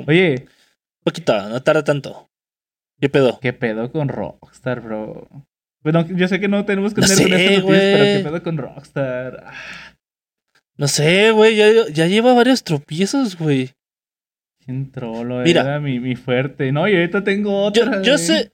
[0.07, 0.46] Oye,
[1.04, 2.31] Poquito, no tarda tanto.
[2.98, 3.38] ¿Qué pedo?
[3.40, 5.28] ¿Qué pedo con Rockstar, bro?
[5.83, 8.16] Bueno, yo sé que no tenemos que No tener con sé, esta noticia, pero güey.
[8.16, 9.44] ¿qué pedo con Rockstar?
[9.46, 9.52] Ah,
[10.78, 11.57] No sé, güey.
[11.57, 13.72] Ya, ya lleva varios tropiezos, güey.
[14.64, 15.61] Sin trolo, Mira.
[15.61, 16.72] era mi, mi fuerte.
[16.72, 17.96] No, y ahorita tengo otra.
[17.98, 18.18] Yo, yo güey.
[18.26, 18.52] sé.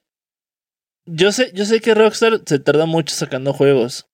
[1.06, 4.08] Yo sé, yo sé que Rockstar se tarda mucho sacando juegos.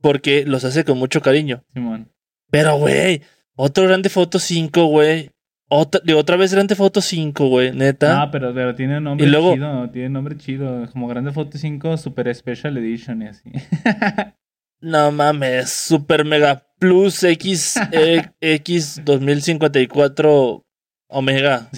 [0.00, 1.64] Porque los hace con mucho cariño.
[1.72, 2.12] Simón.
[2.50, 3.22] Pero, güey,
[3.56, 5.30] otro Grande Foto 5, güey.
[5.68, 8.22] Otra, otra vez Grande Foto 5, güey, neta.
[8.22, 9.90] Ah, pero, pero tiene nombre Y luego- chido.
[9.90, 10.86] Tiene nombre chido.
[10.92, 13.50] Como Grande Foto 5 Super Special Edition y así.
[14.78, 20.62] No mames, Super Mega Plus X, eh, X 2054
[21.08, 21.70] Omega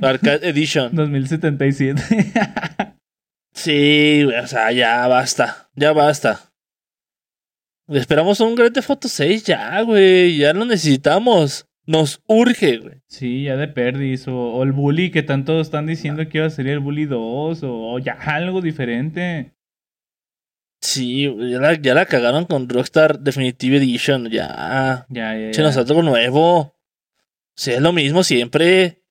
[0.00, 0.96] Arcade Edition.
[0.96, 2.02] 2077.
[3.54, 6.52] Sí, güey, o sea, ya basta, ya basta.
[7.88, 11.66] Esperamos un Grand Theft Auto 6 ya, güey, ya lo necesitamos.
[11.86, 13.02] Nos urge, güey.
[13.08, 14.26] sí, ya de perdis.
[14.26, 17.62] O, o el Bully que tanto están diciendo que iba a ser el Bully 2.
[17.62, 19.54] O, o ya algo diferente.
[20.80, 25.06] Sí, ya la, ya la cagaron con Rockstar Definitive Edition, ya.
[25.10, 26.74] Ya, ya, Se nos algo nuevo.
[27.54, 29.02] Sí, es lo mismo siempre.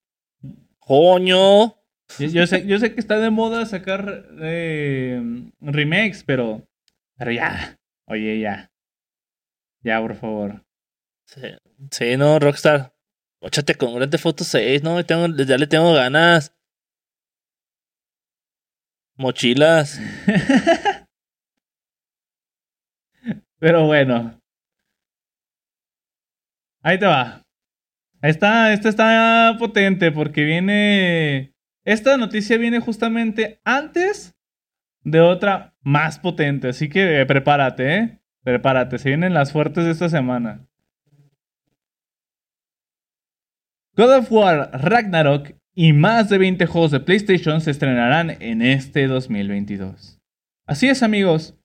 [0.80, 1.76] Coño.
[2.18, 5.20] Yo, yo sé, yo sé que está de moda sacar eh,
[5.60, 6.66] remakes, pero.
[7.16, 7.78] Pero ya.
[8.06, 8.70] Oye, ya.
[9.82, 10.64] Ya, por favor.
[11.26, 11.42] Sí,
[11.90, 12.94] sí, no, Rockstar.
[13.40, 16.54] Óchate con Grand Theft Auto 6, no, tengo, ya le tengo ganas.
[19.16, 20.00] Mochilas.
[23.58, 24.40] Pero bueno.
[26.82, 27.42] Ahí te va.
[28.20, 31.53] Ahí está, esta está potente porque viene.
[31.84, 34.34] Esta noticia viene justamente antes
[35.02, 36.68] de otra más potente.
[36.68, 38.20] Así que eh, prepárate, ¿eh?
[38.42, 40.66] Prepárate, se vienen las fuertes de esta semana.
[43.96, 49.06] God of War Ragnarok y más de 20 juegos de PlayStation se estrenarán en este
[49.06, 50.20] 2022.
[50.66, 51.56] Así es, amigos.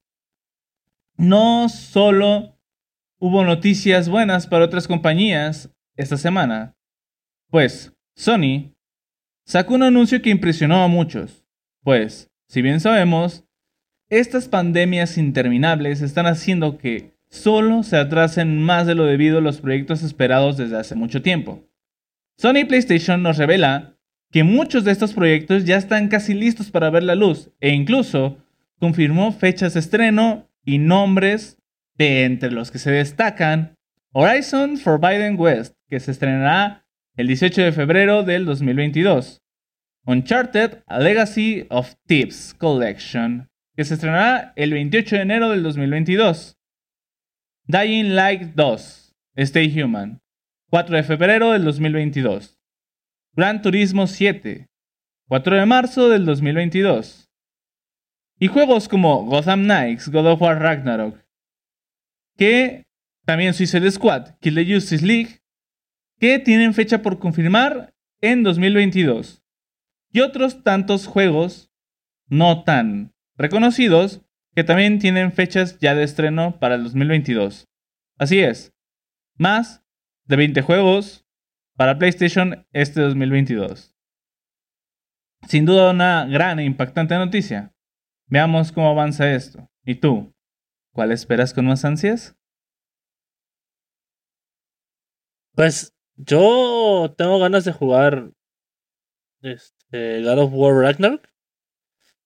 [1.18, 2.58] No solo
[3.20, 6.78] hubo noticias buenas para otras compañías esta semana,
[7.50, 8.74] pues Sony
[9.50, 11.44] sacó un anuncio que impresionó a muchos.
[11.84, 13.46] Pues, si bien sabemos,
[14.08, 20.04] estas pandemias interminables están haciendo que solo se atrasen más de lo debido los proyectos
[20.04, 21.68] esperados desde hace mucho tiempo.
[22.38, 23.98] Sony PlayStation nos revela
[24.32, 28.38] que muchos de estos proyectos ya están casi listos para ver la luz e incluso
[28.80, 31.58] confirmó fechas de estreno y nombres
[31.96, 33.76] de entre los que se destacan
[34.12, 36.86] Horizon Forbidden West, que se estrenará
[37.20, 39.42] el 18 de febrero del 2022.
[40.06, 46.56] Uncharted A Legacy of Thieves Collection, que se estrenará el 28 de enero del 2022.
[47.68, 50.22] Dying Light 2, Stay Human,
[50.70, 52.58] 4 de febrero del 2022.
[53.36, 54.68] Gran Turismo 7,
[55.28, 57.30] 4 de marzo del 2022.
[58.40, 61.22] Y juegos como Gotham Knights, God of War Ragnarok,
[62.38, 62.84] que
[63.26, 65.39] también Suicide Squad, Kill the Justice League,
[66.20, 69.44] que tienen fecha por confirmar en 2022.
[70.12, 71.72] Y otros tantos juegos
[72.28, 74.22] no tan reconocidos
[74.56, 77.68] que también tienen fechas ya de estreno para el 2022.
[78.18, 78.74] Así es,
[79.36, 79.84] más
[80.26, 81.26] de 20 juegos
[81.76, 83.96] para PlayStation este 2022.
[85.48, 87.74] Sin duda una gran e impactante noticia.
[88.28, 89.70] Veamos cómo avanza esto.
[89.86, 90.34] ¿Y tú?
[90.94, 92.36] ¿Cuál esperas con más ansias?
[95.56, 98.32] Pues yo tengo ganas de jugar
[99.42, 101.28] este, God of War Ragnarok.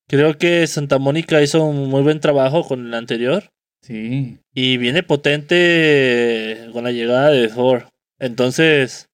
[0.08, 3.51] Creo que Santa Mónica hizo un muy buen trabajo con el anterior.
[3.82, 4.39] Sí.
[4.53, 7.88] Y viene potente con la llegada de Thor.
[8.19, 9.10] Entonces,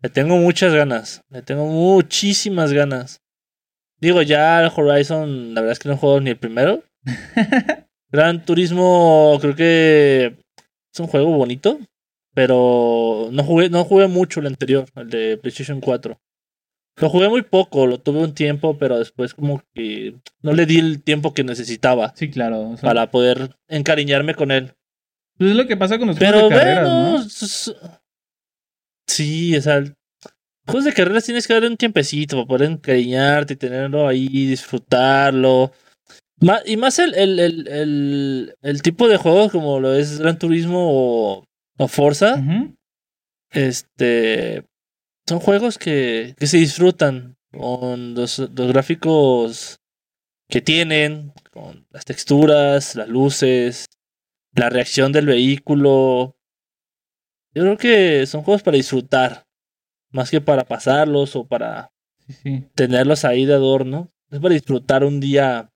[0.00, 1.22] le tengo muchas ganas.
[1.30, 3.20] Le tengo muchísimas ganas.
[4.00, 6.84] Digo, ya el Horizon, la verdad es que no he jugado ni el primero.
[8.12, 10.36] Gran Turismo, creo que
[10.92, 11.80] es un juego bonito.
[12.34, 16.20] Pero no jugué, no jugué mucho el anterior, el de PlayStation 4.
[16.96, 20.78] Lo jugué muy poco, lo tuve un tiempo, pero después como que no le di
[20.78, 22.70] el tiempo que necesitaba Sí, claro.
[22.70, 24.74] o sea, para poder encariñarme con él.
[25.36, 27.24] Pues es lo que pasa con los Pero juegos de carreras, bueno, ¿no?
[29.08, 29.84] sí, o sea,
[30.66, 35.72] juegos de carreras tienes que darle un tiempecito para poder encariñarte y tenerlo ahí, disfrutarlo.
[36.66, 40.78] Y más el, el, el, el, el tipo de juegos como lo es Gran Turismo
[40.92, 41.44] o,
[41.78, 42.36] o Forza,
[43.50, 44.66] este
[45.26, 49.80] son juegos que, que se disfrutan con los, los gráficos
[50.48, 53.86] que tienen, con las texturas, las luces,
[54.54, 56.36] la reacción del vehículo.
[57.54, 59.46] Yo creo que son juegos para disfrutar,
[60.10, 61.90] más que para pasarlos o para
[62.26, 62.64] Sí, sí.
[62.74, 64.10] tenerlos ahí de adorno.
[64.30, 65.70] Es para disfrutar un día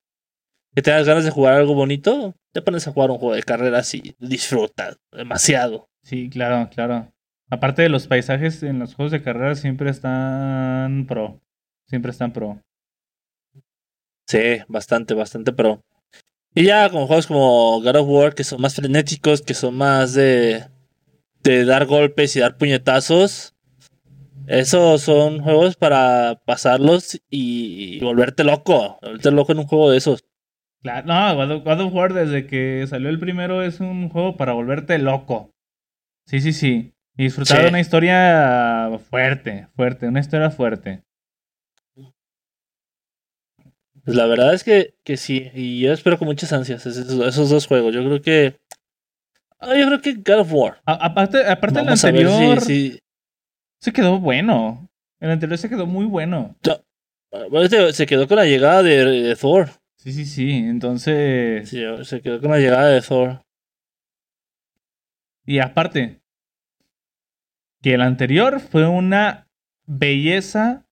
[0.75, 3.93] que tengas ganas de jugar algo bonito, te pones a jugar un juego de carreras
[3.93, 5.88] y disfrutas demasiado.
[6.09, 7.13] Sí, claro, claro.
[7.51, 11.39] Aparte de los paisajes en los juegos de carreras siempre están pro.
[11.85, 12.59] Siempre están pro.
[14.25, 15.83] Sí, bastante, bastante pro.
[16.55, 20.15] Y ya con juegos como God of War, que son más frenéticos, que son más
[20.15, 20.63] de,
[21.43, 23.53] de dar golpes y dar puñetazos.
[24.47, 28.97] Esos son juegos para pasarlos y, y volverte loco.
[29.03, 30.25] Volverte loco en un juego de esos.
[30.81, 34.97] Claro, no, God of War desde que salió el primero es un juego para volverte
[34.97, 35.53] loco.
[36.29, 36.93] Sí, sí, sí.
[37.17, 37.63] Y disfrutar Sí.
[37.63, 41.01] de una historia fuerte, fuerte, una historia fuerte.
[44.05, 45.49] Pues la verdad es que, que sí.
[45.53, 47.93] Y yo espero con muchas ansias esos, esos dos juegos.
[47.93, 48.59] Yo creo que.
[49.59, 50.81] ah, Yo creo que God of War.
[50.85, 52.99] A- aparte, aparte el Vamos a ver anterior si, si-
[53.81, 54.89] se quedó bueno.
[55.19, 56.55] El anterior se quedó muy bueno.
[57.31, 59.69] bueno, este se quedó con la llegada de, de Thor.
[59.97, 60.51] Sí, sí, sí.
[60.51, 61.67] Entonces.
[61.69, 63.41] Sí, se quedó con la llegada de Thor.
[65.45, 66.18] Y aparte,
[67.81, 69.47] que el anterior fue una
[69.85, 70.85] belleza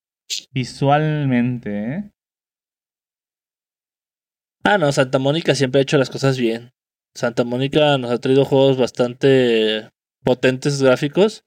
[0.51, 2.11] visualmente, ¿eh?
[4.63, 6.71] Ah, no, Santa Mónica siempre ha hecho las cosas bien.
[7.15, 9.89] Santa Mónica nos ha traído juegos bastante
[10.23, 11.45] potentes gráficos.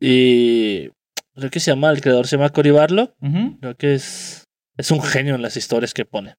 [0.00, 0.88] Y
[1.34, 3.14] creo que se llama, el creador se llama Cory Barlow.
[3.20, 3.58] Ujú.
[3.60, 4.44] Creo que es,
[4.78, 6.34] es un genio en las historias que pone.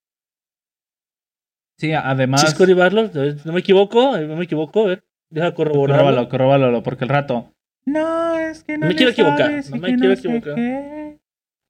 [1.78, 2.40] Sí, además.
[2.40, 3.10] ¿Sí es Cory Barlow?
[3.44, 4.18] ¿No me equivoco?
[4.18, 4.84] ¿No me equivoco?
[4.84, 6.04] A ver, deja corroborarlo.
[6.04, 7.54] Corróbalo, corróbalo, porque el rato.
[7.86, 10.54] No, es que no, No me le quiero equivocar, sabes no me quiero sé equivocar.
[10.56, 11.18] qué.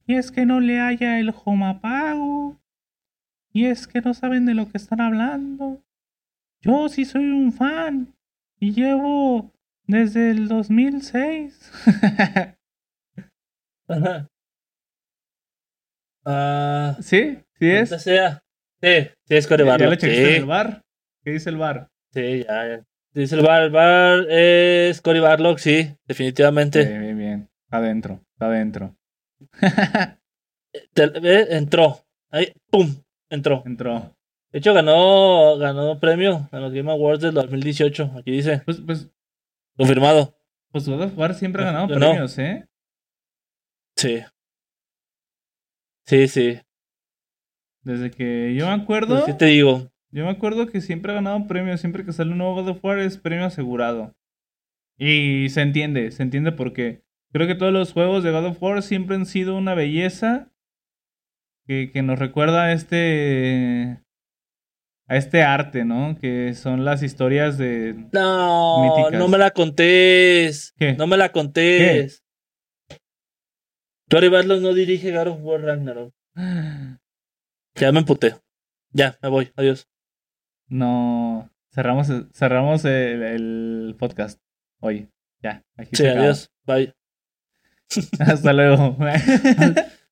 [0.06, 2.58] Y es que no le haya el homapago.
[3.52, 5.82] Y es que no saben de lo que están hablando.
[6.60, 8.14] Yo sí soy un fan.
[8.58, 9.52] Y llevo
[9.86, 11.70] desde el 2006.
[13.88, 14.28] Ajá.
[16.24, 17.38] Ah, ¿Sí?
[17.58, 17.90] ¿Sí es?
[18.02, 18.42] sea.
[18.82, 19.90] Sí, sí es Cory ¿Ya Barlow.
[19.90, 20.82] lo checaste en Sí, el bar?
[21.22, 21.88] ¿Qué dice el bar?
[22.12, 22.84] sí, ya, ya.
[23.16, 26.84] Dice el bar, es Cory Barlow, sí, definitivamente.
[26.84, 27.50] Bien, bien, bien.
[27.64, 28.94] Está adentro, está adentro.
[30.94, 32.04] Entró.
[32.30, 32.94] Ahí, pum,
[33.30, 33.62] entró.
[33.64, 34.14] Entró.
[34.52, 38.12] De hecho, ganó, ganó premio en los Game Awards del 2018.
[38.18, 39.08] Aquí dice, Pues, pues,
[39.76, 40.34] confirmado.
[40.70, 42.10] pues God of War siempre ha ganado Ganó.
[42.10, 42.66] premios, ¿eh?
[43.96, 44.22] Sí.
[46.04, 46.60] Sí, sí.
[47.82, 49.90] Desde que yo me Pues, acuerdo, ¿Qué te digo?
[50.16, 51.80] Yo me acuerdo que siempre ha ganado premios.
[51.80, 54.14] Siempre que sale un nuevo God of War es premio asegurado.
[54.98, 57.02] Y se entiende, se entiende porque
[57.32, 60.50] creo que todos los juegos de God of War siempre han sido una belleza
[61.66, 64.02] que, que nos recuerda a este
[65.08, 66.16] a este arte, ¿no?
[66.18, 69.20] Que son las historias de No, Míticas.
[69.20, 70.72] no me la contés.
[70.78, 70.94] ¿Qué?
[70.94, 72.24] No me la contés.
[74.10, 76.14] Cory Barlow no dirige God of War Ragnarok.
[77.78, 78.34] Ya me emputé.
[78.92, 79.52] Ya, me voy.
[79.54, 79.86] Adiós.
[80.68, 84.40] No, cerramos, cerramos el, el podcast
[84.80, 85.08] hoy.
[85.42, 86.24] Ya, aquí Sí, se acaba.
[86.24, 86.50] adiós.
[86.66, 86.94] Bye.
[88.20, 88.96] Hasta luego.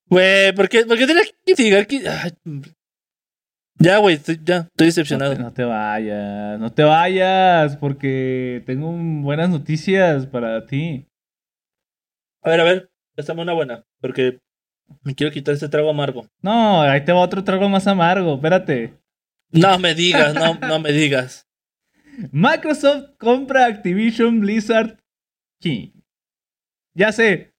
[0.07, 2.07] Güey, ¿por qué, ¿por qué tenía que investigar que...
[2.07, 2.31] Ay,
[3.79, 5.33] Ya, güey, ya, estoy No decepcionado.
[5.35, 11.07] te, no te vayas, no te vayas, porque tengo un- buenas noticias para ti.
[12.43, 14.39] A ver, a ver, préstame una buena, porque
[15.01, 16.27] me quiero quitar este trago amargo.
[16.43, 18.93] No, ahí te va otro trago más amargo, espérate.
[19.51, 21.47] No me digas, no, no me digas.
[22.31, 24.97] Microsoft compra Activision Blizzard
[25.59, 25.91] King.
[26.93, 27.53] Ya sé,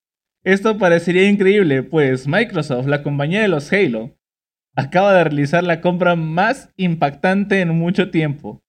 [0.45, 4.16] esto parecería increíble, pues Microsoft, la compañía de los Halo,
[4.74, 8.62] acaba de realizar la compra más impactante en mucho tiempo.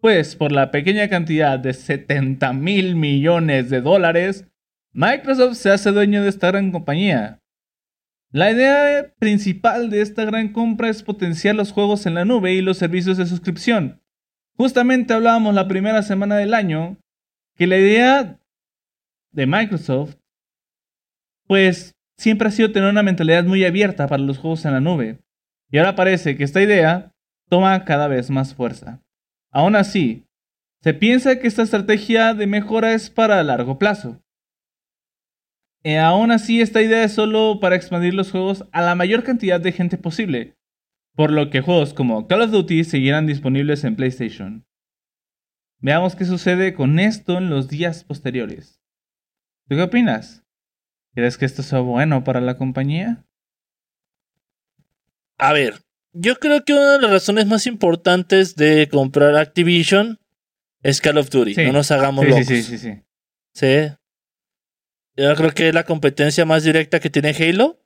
[0.00, 4.46] Pues por la pequeña cantidad de 70 mil millones de dólares,
[4.92, 7.39] Microsoft se hace dueño de esta gran compañía.
[8.32, 12.62] La idea principal de esta gran compra es potenciar los juegos en la nube y
[12.62, 14.00] los servicios de suscripción.
[14.56, 16.96] Justamente hablábamos la primera semana del año
[17.56, 18.38] que la idea
[19.32, 20.14] de Microsoft,
[21.48, 25.18] pues siempre ha sido tener una mentalidad muy abierta para los juegos en la nube.
[25.72, 27.12] Y ahora parece que esta idea
[27.48, 29.02] toma cada vez más fuerza.
[29.50, 30.24] Aún así,
[30.82, 34.22] se piensa que esta estrategia de mejora es para largo plazo.
[35.82, 39.60] Y aún así, esta idea es solo para expandir los juegos a la mayor cantidad
[39.60, 40.56] de gente posible,
[41.14, 44.66] por lo que juegos como Call of Duty seguirán disponibles en PlayStation.
[45.78, 48.82] Veamos qué sucede con esto en los días posteriores.
[49.68, 50.44] ¿Tú qué opinas?
[51.14, 53.24] ¿Crees que esto sea bueno para la compañía?
[55.38, 55.80] A ver,
[56.12, 60.18] yo creo que una de las razones más importantes de comprar Activision
[60.82, 61.54] es Call of Duty.
[61.64, 62.46] No nos hagamos sí, locos.
[62.46, 63.02] Sí, sí, sí, sí.
[63.54, 63.99] Sí.
[65.20, 67.78] Yo creo que es la competencia más directa que tiene Halo.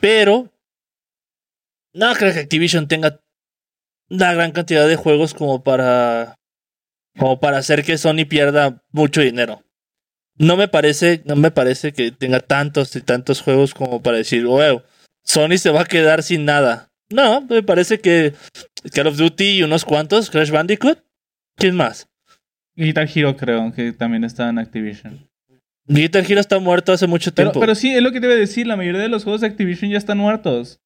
[0.00, 0.52] Pero
[1.92, 3.20] no creo que Activision tenga
[4.10, 6.36] una gran cantidad de juegos como para
[7.16, 9.62] como para hacer que Sony pierda mucho dinero.
[10.36, 14.44] No me parece, no me parece que tenga tantos y tantos juegos como para decir,
[14.44, 14.82] wow,
[15.22, 16.90] Sony se va a quedar sin nada.
[17.08, 18.34] No, me parece que
[18.92, 20.98] Call of Duty y unos cuantos, Crash Bandicoot.
[21.56, 22.08] ¿Quién más?
[22.74, 25.25] Guitar Hero creo que también está en Activision.
[25.86, 27.60] Guitar Hero está muerto hace mucho tiempo.
[27.60, 29.46] pero sí, es lo que te iba a decir, la mayoría de los juegos de
[29.46, 30.80] Activision ya están muertos.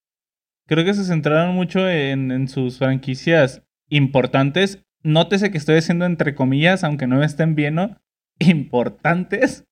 [0.67, 4.79] Creo que se centraron mucho en, en sus franquicias importantes.
[5.03, 7.99] Nótese que estoy diciendo entre comillas, aunque no estén bien, ¿no?
[8.39, 9.65] Importantes.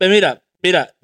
[0.00, 0.94] Mira, mira,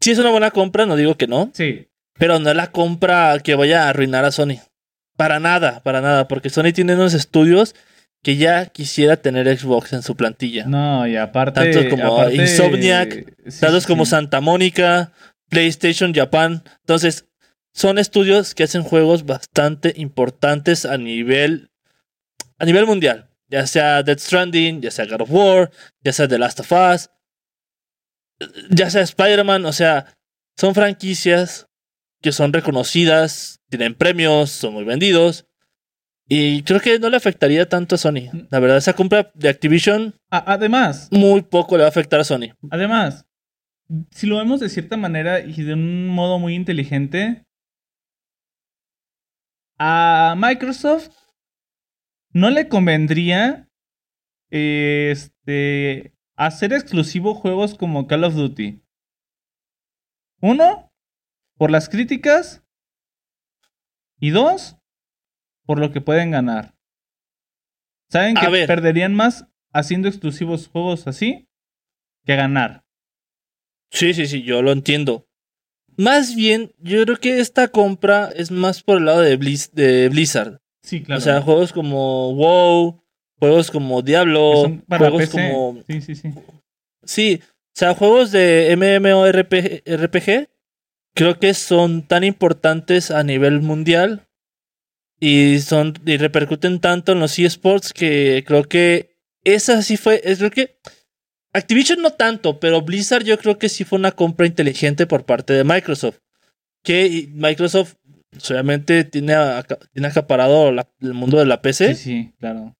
[0.00, 1.88] si es una buena compra, no digo que no, Sí.
[2.18, 4.58] pero no es la compra que vaya a arruinar a Sony.
[5.16, 7.74] Para nada, para nada, porque Sony tiene unos estudios
[8.24, 10.64] que ya quisiera tener Xbox en su plantilla.
[10.66, 11.60] No, y aparte.
[11.60, 14.06] Tantos como aparte- Insomniac, sí, Tantos sí, como.
[14.06, 15.12] Santa Mónica,
[15.50, 16.64] PlayStation Japan.
[16.80, 17.26] Entonces,
[17.74, 21.70] son estudios que hacen juegos bastante importantes a nivel
[22.58, 23.28] a nivel mundial.
[23.48, 25.70] Ya sea Death Stranding, ya sea God of War,
[26.02, 27.10] ya sea The Last of Us,
[28.70, 30.06] ya sea Spider-Man, o sea,
[30.56, 31.66] son franquicias
[32.22, 35.44] que son reconocidas, tienen premios, son muy vendidos.
[36.26, 38.30] Y creo que no le afectaría tanto a Sony.
[38.50, 42.54] La verdad, esa compra de Activision además, muy poco le va a afectar a Sony.
[42.70, 43.26] además,
[44.10, 47.44] si lo vemos de cierta manera y de un modo muy inteligente,
[49.78, 51.10] a Microsoft
[52.32, 53.68] no le convendría
[54.50, 58.82] este, hacer exclusivo juegos como Call of Duty.
[60.40, 60.92] Uno,
[61.56, 62.62] por las críticas.
[64.18, 64.76] Y dos,
[65.66, 66.74] por lo que pueden ganar.
[68.10, 71.48] Saben que perderían más haciendo exclusivos juegos así
[72.24, 72.84] que ganar.
[73.90, 75.26] Sí, sí, sí, yo lo entiendo.
[75.96, 80.08] Más bien, yo creo que esta compra es más por el lado de, Blizz- de
[80.08, 80.60] Blizzard.
[80.82, 81.18] Sí, claro.
[81.18, 83.02] O sea, juegos como WoW,
[83.38, 85.32] juegos como Diablo, para juegos PC.
[85.52, 85.82] como...
[85.86, 86.30] Sí, sí, sí.
[87.04, 90.48] Sí, o sea, juegos de MMORPG, RPG,
[91.14, 94.26] creo que son tan importantes a nivel mundial
[95.26, 100.38] y son y repercuten tanto en los eSports que creo que esa sí fue, es
[100.38, 100.76] creo que
[101.52, 105.52] Activision no tanto, pero Blizzard yo creo que sí fue una compra inteligente por parte
[105.52, 106.18] de Microsoft.
[106.82, 107.94] Que Microsoft
[108.50, 109.34] obviamente tiene,
[109.92, 111.94] tiene acaparado la- el mundo de la PC.
[111.94, 112.74] Sí, sí, claro.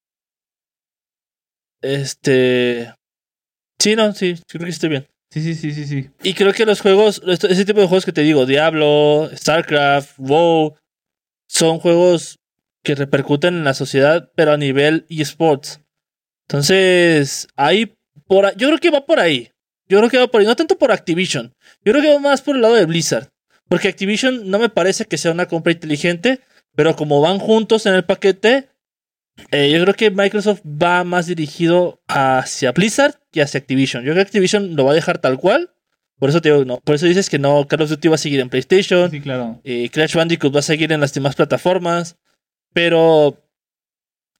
[1.82, 2.92] Este.
[3.78, 5.06] Sí, no, sí, creo que estoy bien.
[5.30, 6.10] Sí, sí, sí, sí, sí.
[6.22, 10.74] Y creo que los juegos, ese tipo de juegos que te digo, Diablo, StarCraft, WoW,
[11.46, 12.38] son juegos
[12.82, 15.80] que repercuten en la sociedad, pero a nivel esports.
[16.48, 17.94] Entonces, ahí,
[18.26, 19.50] por, yo creo que va por ahí.
[19.88, 21.54] Yo creo que va por ahí, no tanto por Activision.
[21.84, 23.28] Yo creo que va más por el lado de Blizzard.
[23.68, 26.40] Porque Activision no me parece que sea una compra inteligente,
[26.74, 28.68] pero como van juntos en el paquete,
[29.50, 34.04] eh, yo creo que Microsoft va más dirigido hacia Blizzard que hacia Activision.
[34.04, 35.73] Yo creo que Activision lo va a dejar tal cual.
[36.18, 36.78] Por eso te digo, no.
[36.80, 39.10] Por eso dices que no, Call of Duty va a seguir en PlayStation.
[39.10, 39.60] Sí, claro.
[39.64, 42.16] eh, Crash Bandicoot va a seguir en las demás plataformas.
[42.72, 43.36] Pero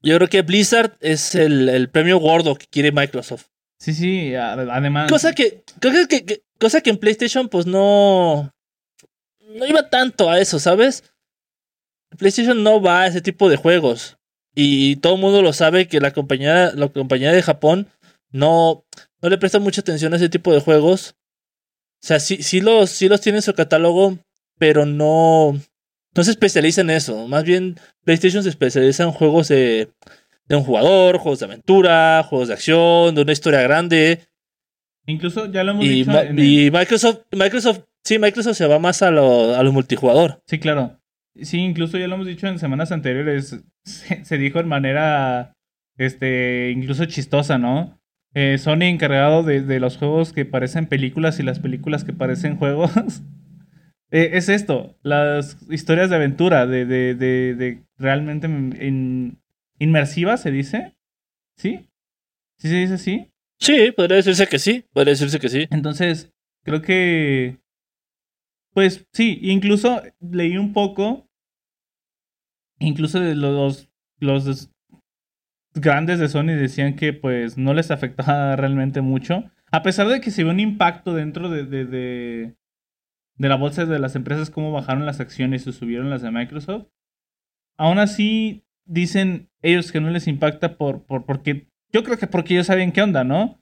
[0.03, 3.47] yo creo que Blizzard es el, el premio gordo que quiere Microsoft.
[3.79, 5.11] Sí, sí, además.
[5.11, 8.53] Cosa que, cosa que, que- cosa que en PlayStation, pues no.
[9.55, 11.05] No iba tanto a eso, ¿sabes?
[12.18, 14.16] PlayStation no va a ese tipo de juegos.
[14.55, 17.89] Y todo el mundo lo sabe que la compañía, la compañía de Japón
[18.31, 18.85] no,
[19.20, 21.16] no le presta mucha atención a ese tipo de juegos.
[22.05, 24.19] O sea, sí, sí, los, sí los tiene en su catálogo,
[24.59, 25.59] pero no,
[26.15, 27.27] no se especializa en eso.
[27.29, 29.89] Más bien, PlayStation se especializa en juegos de,
[30.47, 34.21] de un jugador, juegos de aventura, juegos de acción, de una historia grande.
[35.07, 36.11] Incluso ya lo hemos Y, dicho.
[36.11, 39.73] Ma- en el- y Microsoft, Microsoft, sí, Microsoft se va más a lo, a lo
[39.73, 40.43] multijugador.
[40.47, 41.01] Sí, claro.
[41.41, 43.57] Sí, incluso ya lo hemos dicho en semanas anteriores.
[43.87, 45.53] Se, se dijo en manera,
[45.99, 47.99] este, incluso chistosa, ¿no?
[48.35, 52.57] Eh, Sony encargado de, de los juegos que parecen películas y las películas que parecen
[52.59, 53.22] juegos.
[54.11, 59.39] Eh, es esto, las historias de aventura, de, de, de, realmente in-
[59.78, 60.97] inmersivas, se dice.
[61.57, 61.89] ¿Sí?
[62.59, 63.32] ¿Sí se dice así?
[63.59, 65.66] Sí, podría decirse que sí, podría decirse que sí.
[65.70, 66.32] Entonces,
[66.64, 67.59] creo que.
[68.72, 71.28] Pues sí, incluso leí un poco.
[72.78, 74.70] Incluso de los, los
[75.75, 79.45] grandes de Sony decían que pues no les afectaba realmente mucho.
[79.70, 82.55] A pesar de que se ve un impacto dentro de, de, de,
[83.39, 86.87] la bolsa de las empresas, cómo bajaron las acciones y subieron las de Microsoft.
[87.77, 92.55] Aún así, dicen ellos que no les impacta por, por porque yo creo que porque
[92.55, 93.61] ellos saben qué onda, ¿no?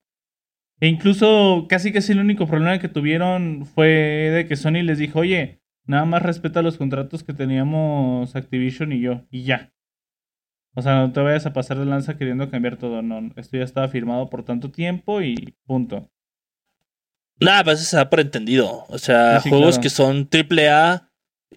[0.80, 5.20] E incluso casi casi el único problema que tuvieron fue de que Sony les dijo,
[5.20, 9.72] oye, nada más respeta los contratos que teníamos Activision y yo, y ya.
[10.74, 13.64] O sea, no te vayas a pasar de lanza queriendo cambiar todo, no, esto ya
[13.64, 16.10] estaba firmado por tanto tiempo y punto.
[17.40, 18.84] Nada, pues eso se da por entendido.
[18.88, 19.82] O sea, Sí, sí, juegos claro.
[19.82, 21.10] que son AAA,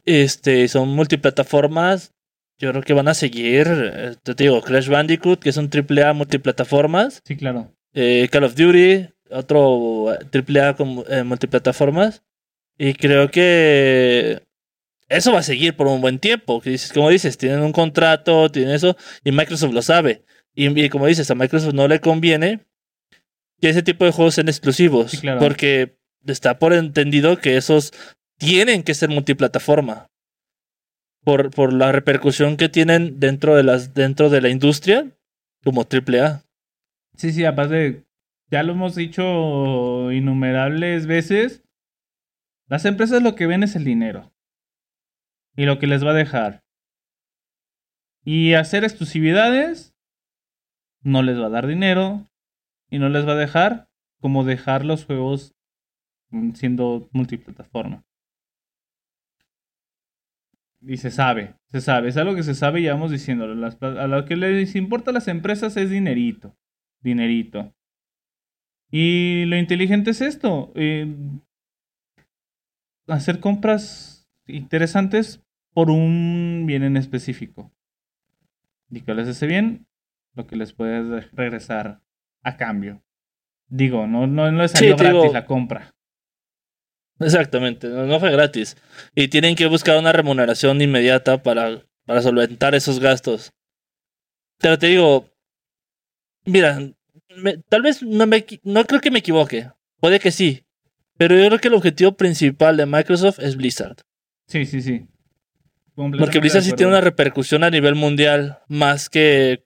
[0.05, 2.13] este, son multiplataformas,
[2.57, 3.68] yo creo que van a seguir.
[3.70, 7.22] eh, Te digo, Crash Bandicoot, que son AAA multiplataformas.
[7.26, 7.72] Sí, claro.
[7.93, 12.24] eh, Call of Duty, otro eh, AAA con eh, multiplataformas.
[12.78, 14.41] Y creo que
[15.08, 16.62] eso va a seguir por un buen tiempo.
[16.93, 20.24] Como dices, tienen un contrato, tienen eso, y Microsoft lo sabe.
[20.56, 22.62] Y, y como dices, a Microsoft no le conviene
[23.62, 25.12] que ese tipo de juegos sean exclusivos.
[25.12, 25.39] Sí, claro.
[25.39, 27.93] Porque está por entendido que esos
[28.38, 30.10] tienen que ser multiplataforma.
[31.24, 35.08] Por, por la repercusión que tienen dentro de las dentro de la industria
[35.64, 36.43] como AAA.
[37.18, 38.03] Sí, sí, aparte,
[38.51, 41.64] ya lo hemos dicho innumerables veces,
[42.68, 44.35] las empresas lo que ven es el dinero
[45.56, 46.64] y lo que les va a dejar.
[48.24, 49.95] Y hacer exclusividades
[51.01, 52.30] no les va a dar dinero
[52.89, 53.89] y no les va a dejar
[54.20, 55.56] como dejar los juegos
[56.30, 58.03] mm, siendo multiplataforma.
[60.82, 63.68] Y se sabe, se sabe, es algo que se sabe y vamos diciéndolo.
[63.82, 66.56] A lo que les importa a las empresas es dinerito
[67.06, 67.74] dinerito.
[68.91, 71.16] Y lo inteligente es esto, eh,
[73.08, 75.41] hacer compras interesantes
[75.76, 77.71] por un bien en específico.
[78.89, 79.86] Y que les hace bien,
[80.34, 82.01] lo que les puedes de- regresar
[82.43, 83.03] a cambio.
[83.67, 85.91] Digo, no, no, no les Sí, salió te gratis digo- la compra.
[87.19, 88.76] Exactamente, no, no fue gratis.
[89.15, 93.51] Y tienen que buscar una remuneración inmediata para, para solventar esos gastos.
[94.59, 95.30] Pero te digo,
[96.45, 96.80] mira,
[97.38, 99.69] me- tal vez no, me, no creo que me equivoque.
[99.99, 100.65] Puede que sí.
[101.17, 103.97] Pero yo creo que el objetivo principal de Microsoft es Blizzard.
[104.47, 105.07] Sí, sí, sí.
[105.96, 109.66] Porque Blizzard sí tiene una repercusión a nivel mundial más que...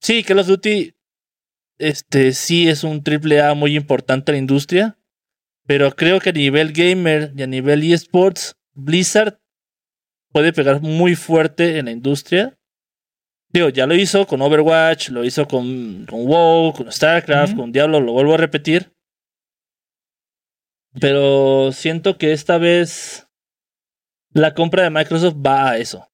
[0.00, 0.96] Sí, Call of Duty
[1.78, 4.98] este, sí es un triple A muy importante en la industria,
[5.66, 9.40] pero creo que a nivel gamer y a nivel eSports, Blizzard
[10.32, 12.58] puede pegar muy fuerte en la industria.
[13.50, 18.00] Digo, ya lo hizo con Overwatch, lo hizo con, con WoW, con StarCraft, con Diablo,
[18.00, 18.92] lo vuelvo a repetir.
[21.00, 23.25] Pero siento que esta vez
[24.36, 26.06] la compra de Microsoft va a eso.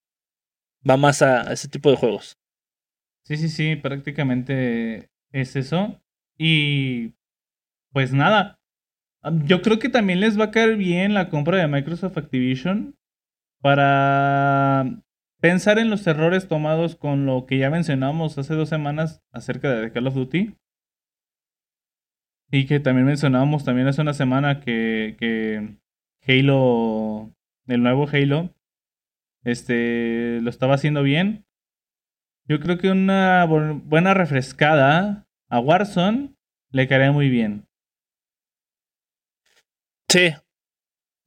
[0.88, 2.38] Va más a ese tipo de juegos.
[3.24, 6.00] Sí, sí, sí, prácticamente es eso.
[6.38, 7.14] Y
[7.92, 8.60] pues nada,
[9.44, 12.96] yo creo que también les va a caer bien la compra de Microsoft Activision
[13.60, 15.02] para
[15.40, 19.90] pensar en los errores tomados con lo que ya mencionamos hace dos semanas acerca de
[19.90, 20.54] Call of Duty.
[22.52, 25.76] Y que también mencionábamos también hace una semana que, que
[26.24, 27.34] Halo,
[27.66, 28.54] el nuevo Halo,
[29.44, 31.44] este, lo estaba haciendo bien.
[32.48, 36.34] Yo creo que una bu- buena refrescada a Warzone
[36.70, 37.66] le caería muy bien.
[40.08, 40.32] Sí.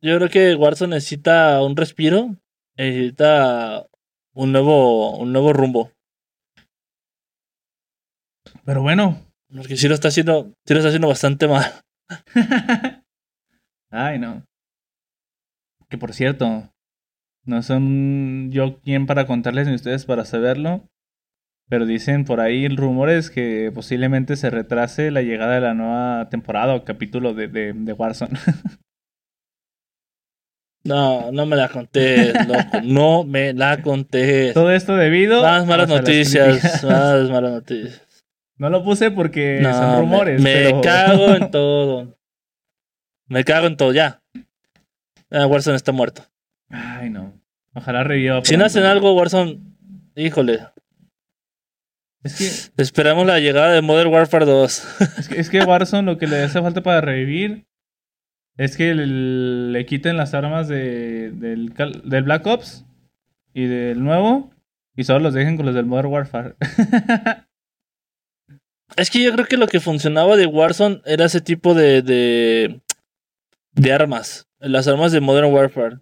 [0.02, 2.36] Yo creo que Warzone necesita un respiro.
[2.78, 3.88] Necesita
[4.34, 5.92] un nuevo, un nuevo rumbo.
[8.66, 9.22] Pero bueno.
[9.56, 11.64] Porque sí lo está haciendo, sí lo está haciendo bastante mal.
[13.90, 14.44] Ay, no.
[15.96, 16.74] Que por cierto,
[17.46, 20.90] no son yo quien para contarles ni ustedes para saberlo.
[21.70, 26.76] Pero dicen por ahí rumores que posiblemente se retrase la llegada de la nueva temporada
[26.76, 28.38] o capítulo de, de, de Warzone.
[30.84, 32.82] No, no me la conté, loco.
[32.84, 34.54] No me la conté.
[34.54, 36.84] Todo esto debido Más malas noticias.
[36.84, 38.24] Más malas noticias.
[38.60, 40.40] No lo puse porque No, son rumores.
[40.40, 42.18] Me, me pero- cago en todo.
[43.28, 44.22] Me cago en todo, ya.
[45.32, 46.24] Ah, Warzone está muerto.
[46.70, 47.34] Ay, no.
[47.74, 48.44] Ojalá reviva.
[48.44, 49.60] Si no hacen algo, Warzone,
[50.16, 50.60] híjole.
[52.24, 55.00] Es que, Esperamos la llegada de Modern Warfare 2.
[55.20, 57.68] es que, es que Warzone lo que le hace falta para revivir
[58.58, 62.86] es que le quiten las armas de, del, del Black Ops
[63.54, 64.52] y del nuevo
[64.96, 66.56] y solo los dejen con los del Modern Warfare.
[68.96, 72.82] Es que yo creo que lo que funcionaba de Warzone era ese tipo de, de,
[73.74, 74.45] de armas.
[74.60, 76.00] Las armas de Modern Warfare.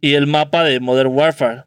[0.00, 1.64] Y el mapa de Modern Warfare.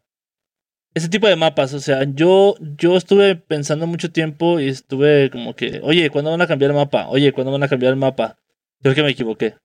[0.94, 1.74] Ese tipo de mapas.
[1.74, 6.42] O sea, yo, yo estuve pensando mucho tiempo y estuve como que, oye, ¿cuándo van
[6.42, 7.08] a cambiar el mapa?
[7.08, 8.38] Oye, ¿cuándo van a cambiar el mapa?
[8.82, 9.56] Creo que me equivoqué.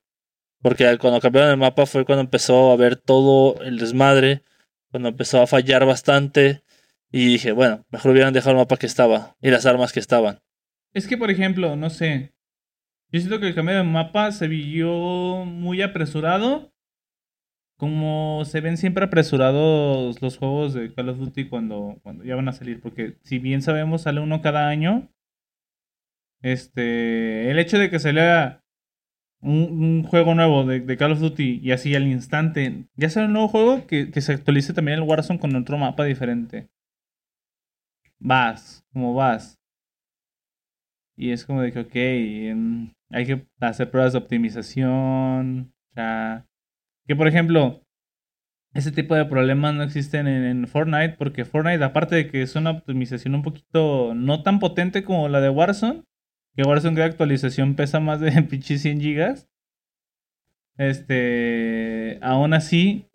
[0.61, 4.43] Porque cuando cambiaron el mapa fue cuando empezó a ver todo el desmadre.
[4.91, 6.63] Cuando empezó a fallar bastante.
[7.11, 9.35] Y dije, bueno, mejor hubieran dejado el mapa que estaba.
[9.41, 10.41] Y las armas que estaban.
[10.93, 12.34] Es que, por ejemplo, no sé.
[13.11, 16.71] Yo siento que el cambio de mapa se vio muy apresurado.
[17.77, 22.47] Como se ven siempre apresurados los juegos de Call of Duty cuando, cuando ya van
[22.47, 22.81] a salir.
[22.81, 25.09] Porque si bien sabemos, sale uno cada año.
[26.41, 27.51] Este.
[27.51, 28.63] El hecho de que saliera
[29.41, 32.85] un, un juego nuevo de, Call of Duty y así al instante.
[32.95, 36.03] Ya sale un nuevo juego que, que se actualice también el Warzone con otro mapa
[36.05, 36.69] diferente.
[38.19, 39.59] Vas, como vas.
[41.17, 41.95] Y es como de que, ok,
[43.11, 45.73] hay que hacer pruebas de optimización.
[45.91, 46.45] O sea,
[47.07, 47.81] que por ejemplo,
[48.73, 52.55] ese tipo de problemas no existen en, en Fortnite, porque Fortnite, aparte de que es
[52.55, 56.03] una optimización un poquito no tan potente como la de Warzone,
[56.55, 59.49] que Warzone cada actualización pesa más de pinche 100 gigas.
[60.77, 63.07] Este, aún así,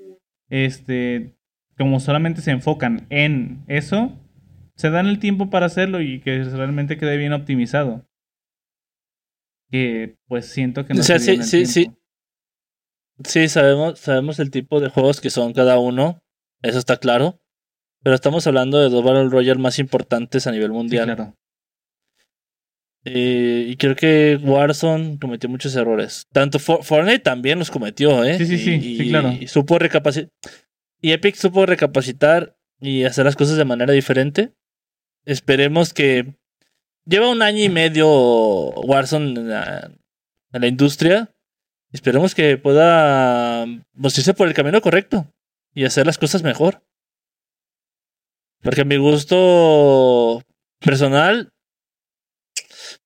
[0.49, 1.35] este,
[1.77, 4.19] como solamente se enfocan en eso,
[4.81, 8.07] se dan el tiempo para hacerlo y que realmente quede bien optimizado.
[9.71, 11.99] Que pues siento que no O sea, se sí, sí, tiempo.
[13.25, 16.19] Sí, sabemos, sabemos el tipo de juegos que son cada uno.
[16.63, 17.39] Eso está claro.
[18.03, 21.05] Pero estamos hablando de dos Battle Royale más importantes a nivel Sí, mundial.
[21.05, 21.35] claro.
[23.05, 26.27] Eh, y creo que Warzone cometió muchos errores.
[26.33, 28.37] Tanto For- Fortnite también los cometió, ¿eh?
[28.39, 29.33] Sí, sí, sí, Y, sí, claro.
[29.39, 30.31] y supo recapacitar.
[31.01, 34.53] Y Epic supo recapacitar y hacer las cosas de manera diferente.
[35.25, 36.35] Esperemos que.
[37.07, 39.91] Lleva un año y medio Warzone en la,
[40.53, 41.35] en la industria.
[41.93, 43.67] Esperemos que pueda
[43.97, 45.27] irse por el camino correcto
[45.75, 46.85] y hacer las cosas mejor.
[48.63, 50.45] Porque a mi gusto
[50.79, 51.53] personal,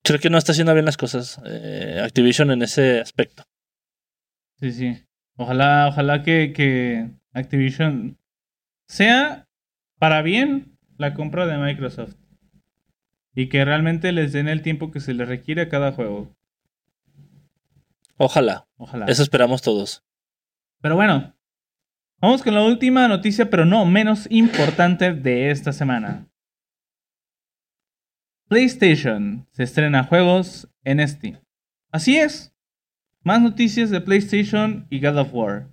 [0.02, 3.44] creo que no está haciendo bien las cosas eh, Activision en ese aspecto.
[4.60, 5.06] Sí, sí.
[5.36, 8.18] Ojalá, ojalá que, que Activision
[8.88, 9.48] sea
[9.98, 12.16] para bien la compra de Microsoft.
[13.34, 16.34] Y que realmente les den el tiempo que se les requiere a cada juego.
[18.16, 18.68] Ojalá.
[18.76, 19.06] Ojalá.
[19.06, 20.04] Eso esperamos todos.
[20.80, 21.34] Pero bueno,
[22.20, 26.28] vamos con la última noticia, pero no menos importante de esta semana.
[28.48, 31.40] PlayStation se estrena juegos en Steam.
[31.90, 32.54] Así es.
[33.22, 35.68] Más noticias de PlayStation y God of War.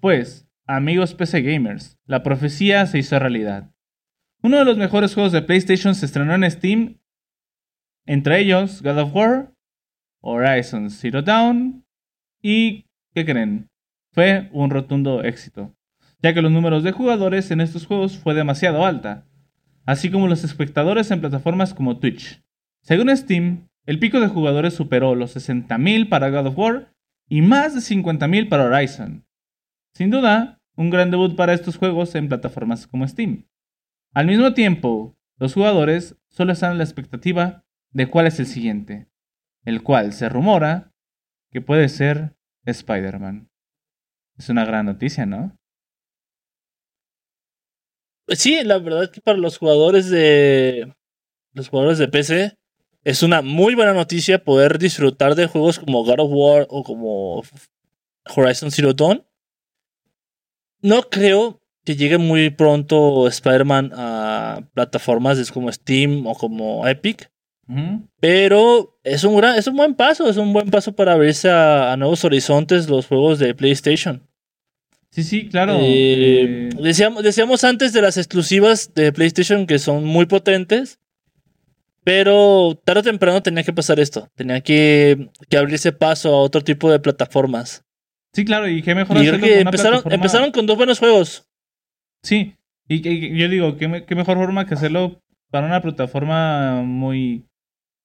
[0.00, 3.72] Pues, amigos PC Gamers, la profecía se hizo realidad.
[4.42, 6.98] Uno de los mejores juegos de PlayStation se estrenó en Steam.
[8.06, 9.54] Entre ellos, God of War,
[10.20, 11.84] Horizon Zero Dawn
[12.42, 12.86] y...
[13.14, 13.68] ¿Qué creen?
[14.12, 15.74] fue un rotundo éxito,
[16.22, 19.26] ya que los números de jugadores en estos juegos fue demasiado alta,
[19.86, 22.42] así como los espectadores en plataformas como Twitch.
[22.82, 26.94] Según Steam, el pico de jugadores superó los 60.000 para God of War
[27.28, 29.24] y más de 50.000 para Horizon.
[29.94, 33.46] Sin duda, un gran debut para estos juegos en plataformas como Steam.
[34.14, 39.08] Al mismo tiempo, los jugadores solo están en la expectativa de cuál es el siguiente,
[39.64, 40.92] el cual se rumora
[41.50, 43.50] que puede ser Spider-Man.
[44.36, 45.56] Es una gran noticia, ¿no?
[48.28, 50.94] Sí, la verdad que para los jugadores de
[51.52, 52.58] los jugadores de PC
[53.04, 57.42] es una muy buena noticia poder disfrutar de juegos como God of War o como
[58.34, 59.26] Horizon Zero Dawn.
[60.80, 67.30] No creo que llegue muy pronto Spider-Man a plataformas como Steam o como Epic,
[68.20, 71.92] pero es un gran, es un buen paso, es un buen paso para abrirse a,
[71.92, 74.28] a nuevos horizontes los juegos de PlayStation.
[75.10, 75.76] Sí, sí, claro.
[75.80, 80.98] Eh, Eh, decíamos, decíamos antes de las exclusivas de PlayStation que son muy potentes,
[82.04, 84.28] pero tarde o temprano tenía que pasar esto.
[84.34, 87.84] Tenía que, que abrirse paso a otro tipo de plataformas.
[88.32, 90.66] Sí, claro, y qué mejor Y creo hacerlo que con una empezaron, plataforma- empezaron con
[90.66, 91.46] dos buenos juegos.
[92.22, 92.56] Sí,
[92.88, 97.46] y, y- yo digo, ¿qué, qué mejor forma que hacerlo para una plataforma muy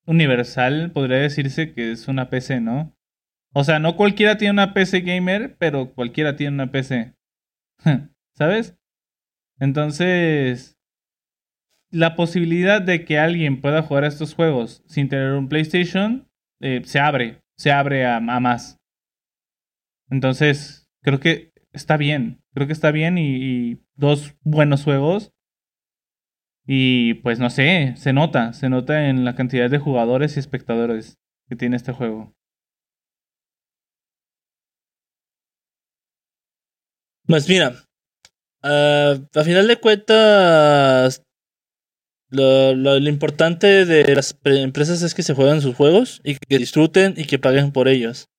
[0.05, 2.95] universal, podría decirse que es una PC, ¿no?
[3.53, 7.15] O sea, no cualquiera tiene una PC gamer, pero cualquiera tiene una PC.
[8.35, 8.75] ¿Sabes?
[9.59, 10.77] Entonces,
[11.91, 16.29] la posibilidad de que alguien pueda jugar a estos juegos sin tener un PlayStation
[16.61, 18.77] eh, se abre, se abre a, más.
[20.09, 25.31] Entonces, creo que está bien, creo que está bien y dos buenos juegos.
[26.67, 31.17] Y pues no sé, se nota, se nota en la cantidad de jugadores y espectadores
[31.49, 32.35] que tiene este juego.
[37.27, 37.73] Pues mira,
[38.63, 41.23] a final de cuentas,
[42.29, 46.57] lo, lo- importante de las pre- empresas es que se jueguen sus juegos y que
[46.57, 48.29] disfruten y que paguen por ellos.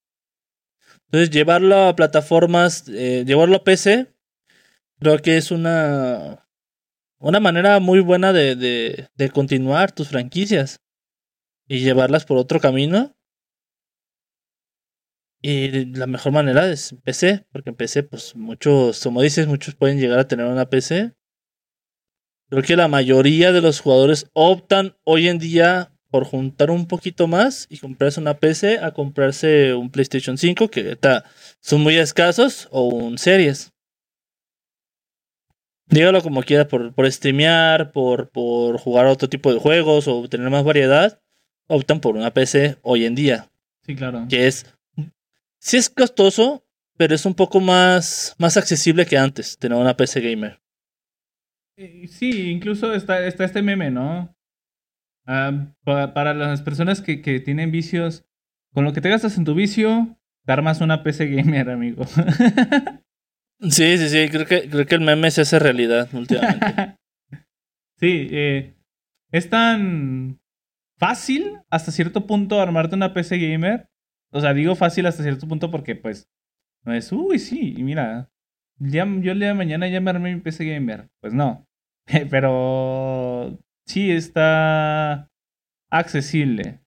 [1.07, 4.13] Entonces, llevarlo a plataformas, eh, llevarlo a PC,
[4.99, 6.47] creo que es una,
[7.19, 10.81] una manera muy buena de, de, de continuar tus franquicias
[11.67, 13.15] y llevarlas por otro camino.
[15.41, 19.97] Y la mejor manera es PC, porque en PC, pues muchos, como dices, muchos pueden
[19.97, 21.13] llegar a tener una PC.
[22.49, 27.27] Creo que la mayoría de los jugadores optan hoy en día por juntar un poquito
[27.27, 31.23] más y comprarse una PC a comprarse un PlayStation 5, que ahorita
[31.61, 33.71] son muy escasos, o un Series.
[35.89, 40.27] Dígalo como quiera, por, por streamear, por, por jugar a otro tipo de juegos o
[40.29, 41.19] tener más variedad,
[41.67, 43.49] optan por una PC hoy en día
[43.85, 44.25] Sí, claro.
[44.29, 44.65] que es
[45.59, 46.63] sí es costoso,
[46.97, 50.59] pero es un poco más más accesible que antes tener una PC gamer.
[51.77, 54.35] Eh, Sí, incluso está, está este meme, ¿no?
[55.25, 58.25] Ah, pa- para las personas que, que tienen vicios,
[58.73, 62.03] con lo que te gastas en tu vicio, te armas una PC gamer, amigo.
[63.61, 66.95] Sí, sí, sí, creo que creo que el meme se hace realidad últimamente.
[67.99, 68.73] sí, eh,
[69.31, 70.39] es tan
[70.97, 73.89] fácil hasta cierto punto armarte una PC gamer.
[74.31, 76.29] O sea, digo fácil hasta cierto punto porque, pues,
[76.85, 78.29] no es, uy, sí, y mira,
[78.77, 81.09] ya, yo el día de mañana ya me armé mi PC gamer.
[81.19, 81.67] Pues no.
[82.29, 85.29] Pero sí está
[85.91, 86.79] accesible.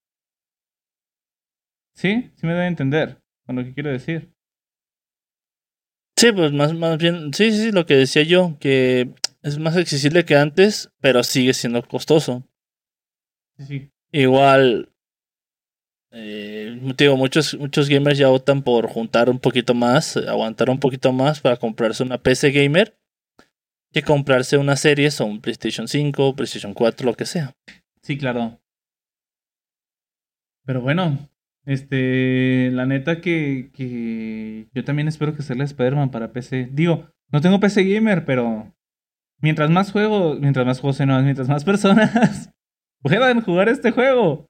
[1.94, 2.32] ¿Sí?
[2.34, 4.31] Sí me a entender con lo que quiero decir.
[6.16, 9.10] Sí, pues más más bien, sí, sí, sí, lo que decía yo, que
[9.42, 12.44] es más accesible que antes, pero sigue siendo costoso.
[13.58, 13.90] Sí, sí.
[14.12, 14.92] Igual
[16.14, 20.78] eh, te digo, muchos muchos gamers ya optan por juntar un poquito más, aguantar un
[20.78, 22.98] poquito más para comprarse una PC gamer
[23.92, 27.56] que comprarse una series o un PlayStation 5, PlayStation 4, lo que sea.
[28.02, 28.60] Sí, claro.
[30.64, 31.30] Pero bueno,
[31.64, 36.68] este, la neta que, que yo también espero que salga Spider-Man para PC.
[36.72, 38.74] Digo, no tengo PC gamer, pero
[39.40, 42.52] mientras más juegos, mientras más juegos, no, mientras más personas
[43.02, 44.48] puedan jugar este juego.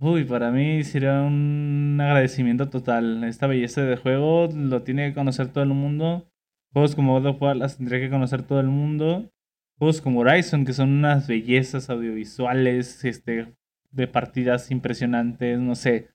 [0.00, 3.22] Uy, para mí sería un agradecimiento total.
[3.24, 6.28] Esta belleza de juego lo tiene que conocer todo el mundo.
[6.72, 9.30] Juegos como God War las tendría que conocer todo el mundo.
[9.78, 13.54] Juegos como Horizon, que son unas bellezas audiovisuales, este,
[13.94, 16.10] de partidas impresionantes, no sé.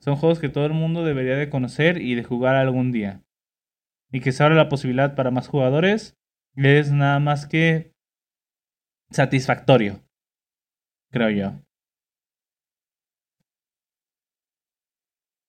[0.00, 3.22] Son juegos que todo el mundo debería de conocer y de jugar algún día.
[4.10, 6.16] Y que se abre la posibilidad para más jugadores
[6.54, 7.94] es nada más que
[9.10, 10.02] satisfactorio,
[11.10, 11.62] creo yo.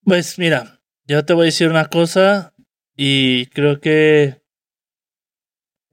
[0.05, 2.53] Pues mira, yo te voy a decir una cosa
[2.95, 4.41] y creo que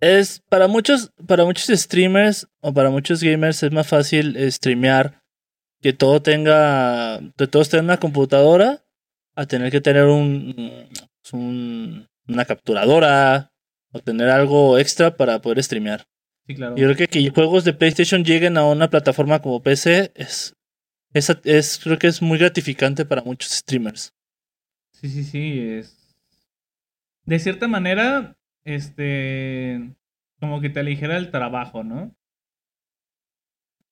[0.00, 5.19] es para muchos para muchos streamers o para muchos gamers es más fácil streamear
[5.80, 8.84] que todo tenga que todos tengan una computadora
[9.34, 10.86] a tener que tener un,
[11.32, 13.52] un- una capturadora
[13.92, 16.06] o tener algo extra para poder streamear.
[16.46, 16.76] Sí, claro.
[16.76, 20.54] Yo creo que que juegos de PlayStation lleguen a una plataforma como PC es,
[21.12, 24.12] es, es creo que es muy gratificante para muchos streamers.
[24.92, 25.96] Sí, sí, sí, es...
[27.24, 29.94] De cierta manera, este...
[30.40, 32.14] Como que te aligera el trabajo, ¿no?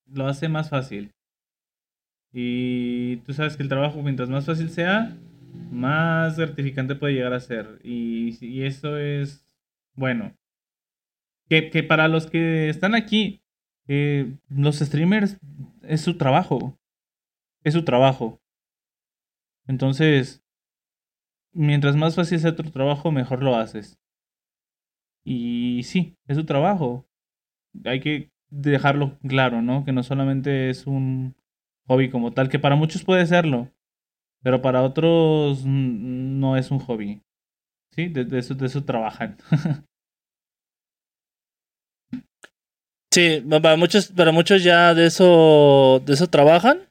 [0.06, 1.12] Lo hace más fácil.
[2.32, 5.16] Y tú sabes que el trabajo, mientras más fácil sea,
[5.70, 7.80] más gratificante puede llegar a ser.
[7.82, 9.46] Y, y eso es
[9.94, 10.36] bueno.
[11.48, 13.42] Que, que para los que están aquí,
[13.88, 15.38] eh, los streamers
[15.82, 16.78] es su trabajo.
[17.64, 18.40] Es su trabajo.
[19.66, 20.44] Entonces,
[21.52, 23.98] mientras más fácil sea tu trabajo, mejor lo haces.
[25.24, 27.06] Y sí, es su trabajo.
[27.84, 29.84] Hay que dejarlo claro, ¿no?
[29.84, 31.34] Que no solamente es un
[31.88, 33.70] hobby como tal, que para muchos puede serlo,
[34.42, 37.22] pero para otros no es un hobby.
[37.94, 39.36] Sí, de, de eso, de eso trabajan.
[43.10, 46.88] Sí, para muchos, para muchos ya de eso, de eso trabajan.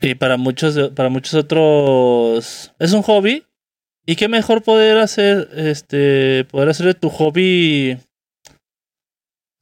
[0.00, 3.44] Y para muchos, para muchos otros es un hobby.
[4.06, 7.98] Y qué mejor poder hacer, este, poder hacer de tu hobby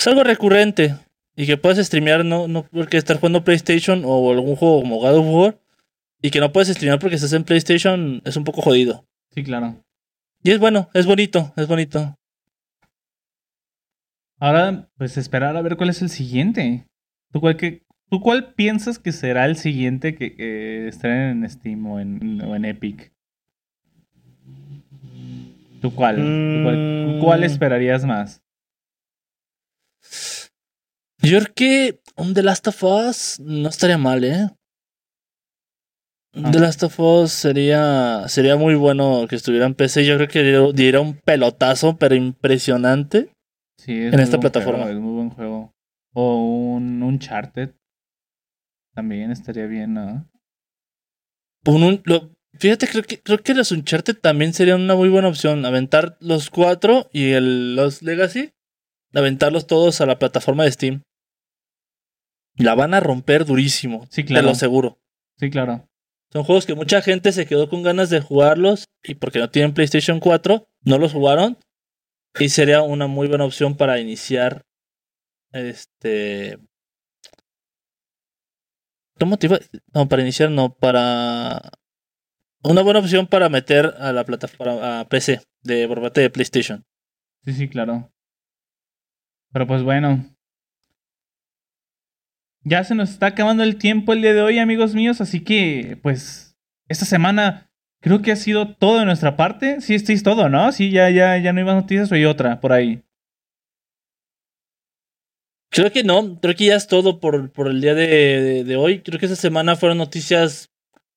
[0.04, 0.94] es algo recurrente
[1.36, 5.16] y que puedes streamear no, no porque estar jugando PlayStation o algún juego como God
[5.18, 5.58] of War
[6.22, 9.04] y que no puedes streamear porque estás en PlayStation es un poco jodido.
[9.34, 9.76] Sí, claro.
[10.42, 12.16] Y es bueno, es bonito, es bonito.
[14.38, 16.86] Ahora, pues esperar a ver cuál es el siguiente.
[17.32, 21.86] ¿Tú cuál, que, ¿tú cuál piensas que será el siguiente que, que estrenen en Steam
[21.86, 23.12] o en, o en Epic?
[25.80, 26.16] ¿Tú cuál?
[26.16, 27.44] ¿Tú cuál, cuál Mm.
[27.44, 28.42] esperarías más?
[31.24, 34.48] Yo creo que un The Last of Us no estaría mal, ¿eh?
[36.34, 36.50] Un Ah.
[36.50, 40.04] The Last of Us sería, sería muy bueno que estuviera en PC.
[40.04, 43.30] Yo creo que diera- un pelotazo, pero impresionante.
[43.78, 44.84] Sí, es En esta plataforma.
[44.84, 45.72] juego, es muy buen juego.
[46.14, 47.70] O un Uncharted.
[48.94, 50.28] También estaría bien, ¿no?
[51.66, 55.28] Un- un- lo- fíjate, creo que, creo que los Uncharted también serían una muy buena
[55.28, 55.64] opción.
[55.64, 58.52] Aventar los cuatro y el, los Legacy.
[59.12, 61.02] Aventarlos todos a la plataforma de Steam.
[62.56, 64.06] La van a romper durísimo.
[64.10, 64.46] Sí, Te claro.
[64.46, 64.98] lo aseguro.
[65.38, 65.88] Sí, claro.
[66.32, 69.74] Son juegos que mucha gente se quedó con ganas de jugarlos y porque no tienen
[69.74, 71.58] PlayStation 4, no los jugaron.
[72.38, 74.62] Y sería una muy buena opción para iniciar.
[75.52, 76.58] Este.
[79.18, 79.58] ¿Cómo te iba?
[79.94, 81.60] No, para iniciar, no, para.
[82.64, 86.84] Una buena opción para meter a la plataforma a PC de por parte de PlayStation.
[87.44, 88.10] Sí, sí, claro.
[89.52, 90.33] Pero pues bueno.
[92.64, 95.20] Ya se nos está acabando el tiempo el día de hoy, amigos míos.
[95.20, 96.56] Así que, pues,
[96.88, 99.80] esta semana creo que ha sido todo de nuestra parte.
[99.80, 100.72] Sí, esto es todo, ¿no?
[100.72, 103.02] Sí, ya, ya, ya no hay más noticias o hay otra por ahí.
[105.70, 108.76] Creo que no, creo que ya es todo por, por el día de, de- de
[108.76, 109.00] hoy.
[109.00, 110.70] Creo que esta semana fueron noticias.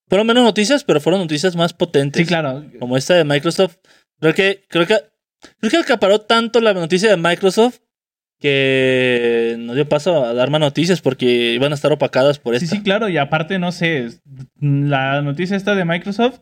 [0.09, 2.21] Fueron menos noticias, pero fueron noticias más potentes.
[2.21, 2.65] Sí, claro.
[2.79, 3.77] como esta de Microsoft.
[4.19, 4.95] Creo que, creo que,
[5.59, 7.79] creo que acaparó tanto la noticia de Microsoft
[8.39, 12.65] que nos dio paso a dar más noticias porque iban a estar opacadas por Sí,
[12.65, 12.75] esta.
[12.77, 13.09] sí, claro.
[13.09, 14.07] Y aparte, no sé,
[14.59, 16.39] la noticia esta de Microsoft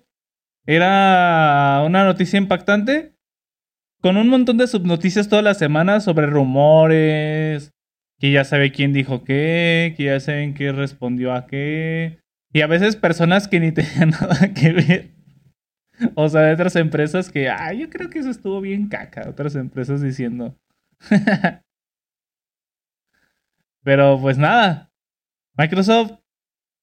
[0.65, 3.13] era una noticia impactante
[4.01, 7.71] con un montón de subnoticias todas las semanas sobre rumores,
[8.19, 12.19] que ya sabe quién dijo qué, que ya saben qué respondió a qué.
[12.53, 15.09] Y a veces personas que ni tenían nada que ver.
[16.15, 19.29] O sea, de otras empresas que, ah, yo creo que eso estuvo bien caca.
[19.29, 20.55] Otras empresas diciendo.
[23.86, 24.91] Pero pues nada.
[25.55, 26.13] Microsoft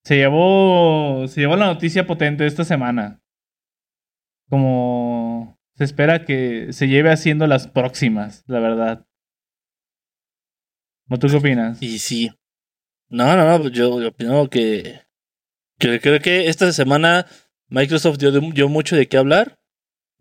[0.04, 3.20] se llevó, se llevó la noticia potente esta semana.
[4.48, 9.06] Como se espera que se lleve haciendo las próximas, la verdad.
[11.10, 11.82] ¿O tú qué opinas?
[11.82, 12.30] Y sí.
[13.08, 15.00] No, no, no, yo, yo opino que,
[15.78, 17.26] que creo que esta semana
[17.66, 19.58] Microsoft dio, dio mucho de qué hablar.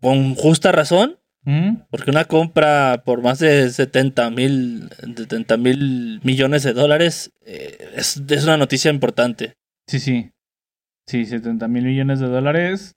[0.00, 1.20] Con justa razón.
[1.44, 1.78] ¿Mm?
[1.90, 8.22] Porque una compra por más de 70 mil 70 mil millones de dólares eh, es,
[8.28, 9.54] es una noticia importante.
[9.86, 10.30] Sí, sí.
[11.06, 12.96] Sí, 70 mil millones de dólares.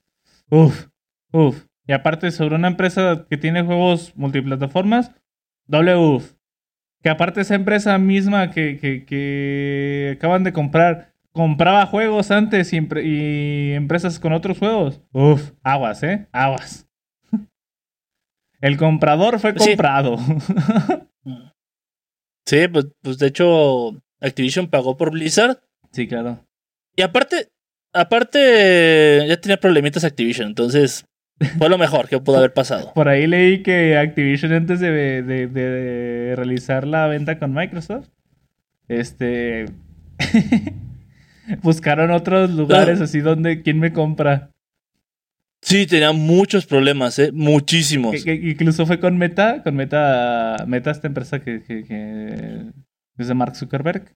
[0.49, 0.87] Uf,
[1.31, 1.65] uf.
[1.87, 5.11] Y aparte, sobre una empresa que tiene juegos multiplataformas,
[5.65, 6.33] doble uf.
[7.01, 12.77] Que aparte esa empresa misma que, que, que acaban de comprar, compraba juegos antes y,
[12.77, 15.01] y empresas con otros juegos.
[15.11, 16.27] Uf, aguas, ¿eh?
[16.31, 16.84] Aguas.
[18.61, 20.17] El comprador fue comprado.
[22.47, 25.57] Sí, pues, pues de hecho Activision pagó por Blizzard.
[25.91, 26.45] sí, claro.
[26.95, 27.49] Y aparte,
[27.91, 31.05] aparte ya tenía problemitas Activision, entonces
[31.57, 32.93] fue lo mejor que pudo haber pasado.
[32.93, 34.91] Por ahí leí que Activision antes de,
[35.23, 38.09] de- de realizar la venta con Microsoft,
[38.87, 39.65] este
[41.63, 44.51] buscaron otros lugares así donde quién me compra.
[45.61, 48.11] Sí, tenía muchos problemas, eh, muchísimos.
[48.23, 51.55] Que, que incluso fue con Meta, con Meta, Meta esta empresa que,
[53.17, 54.13] es de Mark Zuckerberg.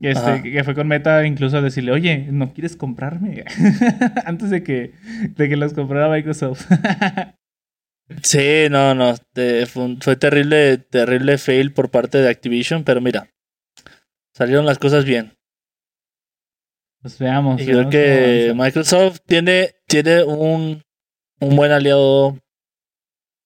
[0.00, 3.44] Este, que fue con Meta incluso a decirle, oye, ¿no quieres comprarme?
[4.24, 4.92] Antes de que,
[5.36, 6.66] de que los comprara Microsoft.
[8.22, 13.02] Sí, no, no, te- fue, un- fue terrible, terrible fail por parte de Activision, pero
[13.02, 13.28] mira,
[14.34, 15.34] salieron las cosas bien.
[17.00, 17.60] Pues veamos.
[17.60, 18.52] Y creo veamos que.
[18.54, 20.82] Microsoft tiene, tiene un,
[21.40, 22.38] un buen aliado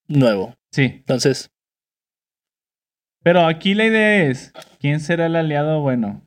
[0.07, 0.55] nuevo.
[0.71, 1.51] Sí, Entonces,
[3.21, 6.25] Pero aquí la idea es, ¿quién será el aliado bueno?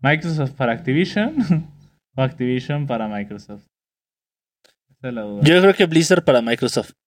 [0.00, 1.34] ¿Microsoft para Activision?
[2.16, 3.64] ¿O Activision para Microsoft?
[4.90, 5.42] Esa es la duda.
[5.42, 6.92] Yo creo que Blizzard para Microsoft.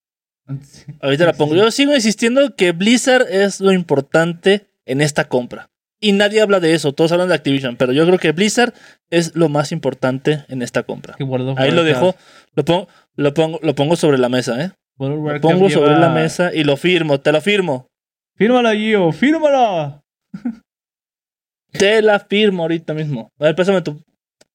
[0.63, 0.91] Sí.
[0.99, 1.55] Ahorita la pongo.
[1.55, 5.69] Yo sigo insistiendo que Blizzard es lo importante en esta compra.
[6.01, 8.73] Y nadie habla de eso, todos hablan de Activision, pero yo creo que Blizzard
[9.09, 11.15] es lo más importante en esta compra.
[11.57, 12.15] Ahí lo dejo,
[12.55, 14.71] lo pongo, lo pongo, lo pongo sobre la mesa, ¿eh?
[14.97, 17.87] Lo pongo sobre lleva- la mesa y lo firmo, te lo firmo.
[18.35, 20.01] Fírmala, Gio, fírmala.
[21.71, 23.29] Te la firmo ahorita mismo.
[23.37, 24.01] A ver, pásame tu.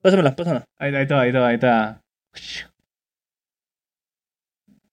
[0.02, 0.64] Pásamela, pásamela.
[0.78, 2.00] Ahí, ahí está, ahí está, ahí está.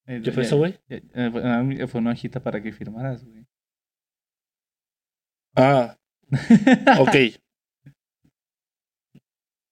[0.05, 0.77] ¿Qué fue eso, güey?
[1.13, 3.45] una- fue una hojita para que firmaras, güey.
[5.55, 5.95] Ah,
[6.99, 7.15] ok.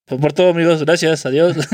[0.07, 0.84] Fue por todo, amigos.
[0.84, 1.26] Gracias.
[1.26, 1.57] Adiós.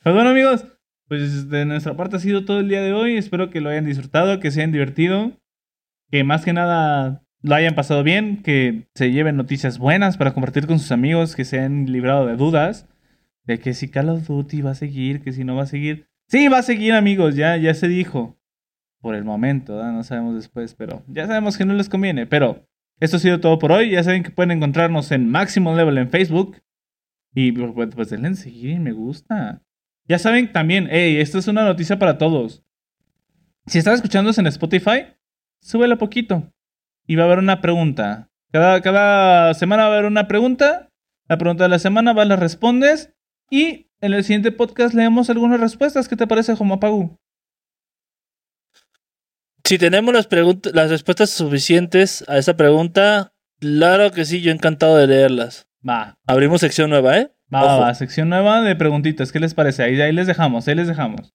[0.00, 0.64] Pues bueno, amigos,
[1.08, 3.16] pues de nuestra parte ha sido todo el día de hoy.
[3.16, 5.32] Espero que lo hayan disfrutado, que se hayan divertido,
[6.10, 10.66] que más que nada lo hayan pasado bien, que se lleven noticias buenas para compartir
[10.66, 12.86] con sus amigos, que se hayan librado de dudas
[13.48, 16.06] de que si Call of Duty va a seguir, que si no va a seguir.
[16.28, 18.38] Sí, va a seguir, amigos, ya, ya se dijo.
[19.00, 19.92] Por el momento, ¿verdad?
[19.92, 22.26] no sabemos después, pero ya sabemos que no les conviene.
[22.26, 22.68] Pero
[23.00, 23.90] esto ha sido todo por hoy.
[23.90, 26.60] Ya saben que pueden encontrarnos en Maximum Level en Facebook.
[27.34, 29.62] Y pues, pues denle en seguir me gusta.
[30.06, 32.64] Ya saben también, hey, esta es una noticia para todos.
[33.66, 35.06] Si están escuchándonos en Spotify,
[35.60, 36.50] súbela poquito.
[37.06, 38.30] Y va a haber una pregunta.
[38.50, 40.90] Cada, cada semana va a haber una pregunta.
[41.28, 43.14] La pregunta de la semana va, la respondes.
[43.50, 46.08] Y en el siguiente podcast leemos algunas respuestas.
[46.08, 47.18] ¿Qué te parece, Jomapagu?
[49.68, 50.26] Si tenemos las,
[50.72, 55.68] las respuestas suficientes a esa pregunta, claro que sí, yo encantado de leerlas.
[55.86, 57.34] Va, Abrimos sección nueva, ¿eh?
[57.54, 57.82] va, va, Ojo.
[57.82, 57.94] va.
[57.94, 59.30] Sección nueva de preguntitas.
[59.30, 59.82] ¿Qué les parece?
[59.82, 61.34] Ahí, ahí les dejamos, ahí les dejamos.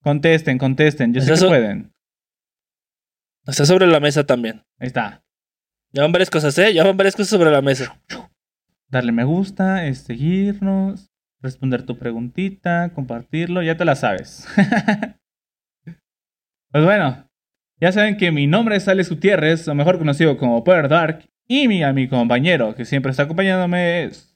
[0.00, 1.12] Contesten, contesten.
[1.12, 1.92] Yo sé que pueden.
[3.46, 4.64] Está sobre la mesa también.
[4.78, 5.22] Ahí está.
[5.92, 6.72] Ya van varias cosas, ¿eh?
[6.72, 8.00] Ya van varias cosas sobre la mesa.
[8.88, 11.10] darle me gusta, es seguirnos,
[11.42, 14.48] responder tu preguntita, compartirlo, ya te la sabes.
[16.72, 17.28] pues bueno,
[17.84, 21.68] ya saben que mi nombre es Alex Gutiérrez, o mejor conocido como Power Dark, y
[21.68, 24.34] mi, a mi compañero que siempre está acompañándome es...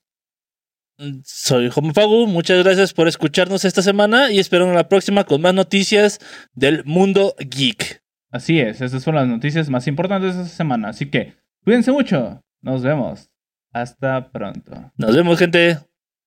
[1.24, 5.54] Soy Homofagu, muchas gracias por escucharnos esta semana y espero en la próxima con más
[5.54, 6.18] noticias
[6.52, 8.02] del mundo geek.
[8.30, 11.32] Así es, estas fueron las noticias más importantes de esta semana, así que
[11.64, 13.30] cuídense mucho, nos vemos,
[13.72, 14.92] hasta pronto.
[14.98, 15.78] Nos vemos, gente.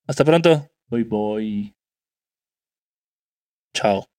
[0.08, 0.68] Hasta pronto.
[0.90, 1.76] Bye bye.
[3.76, 4.11] Chao.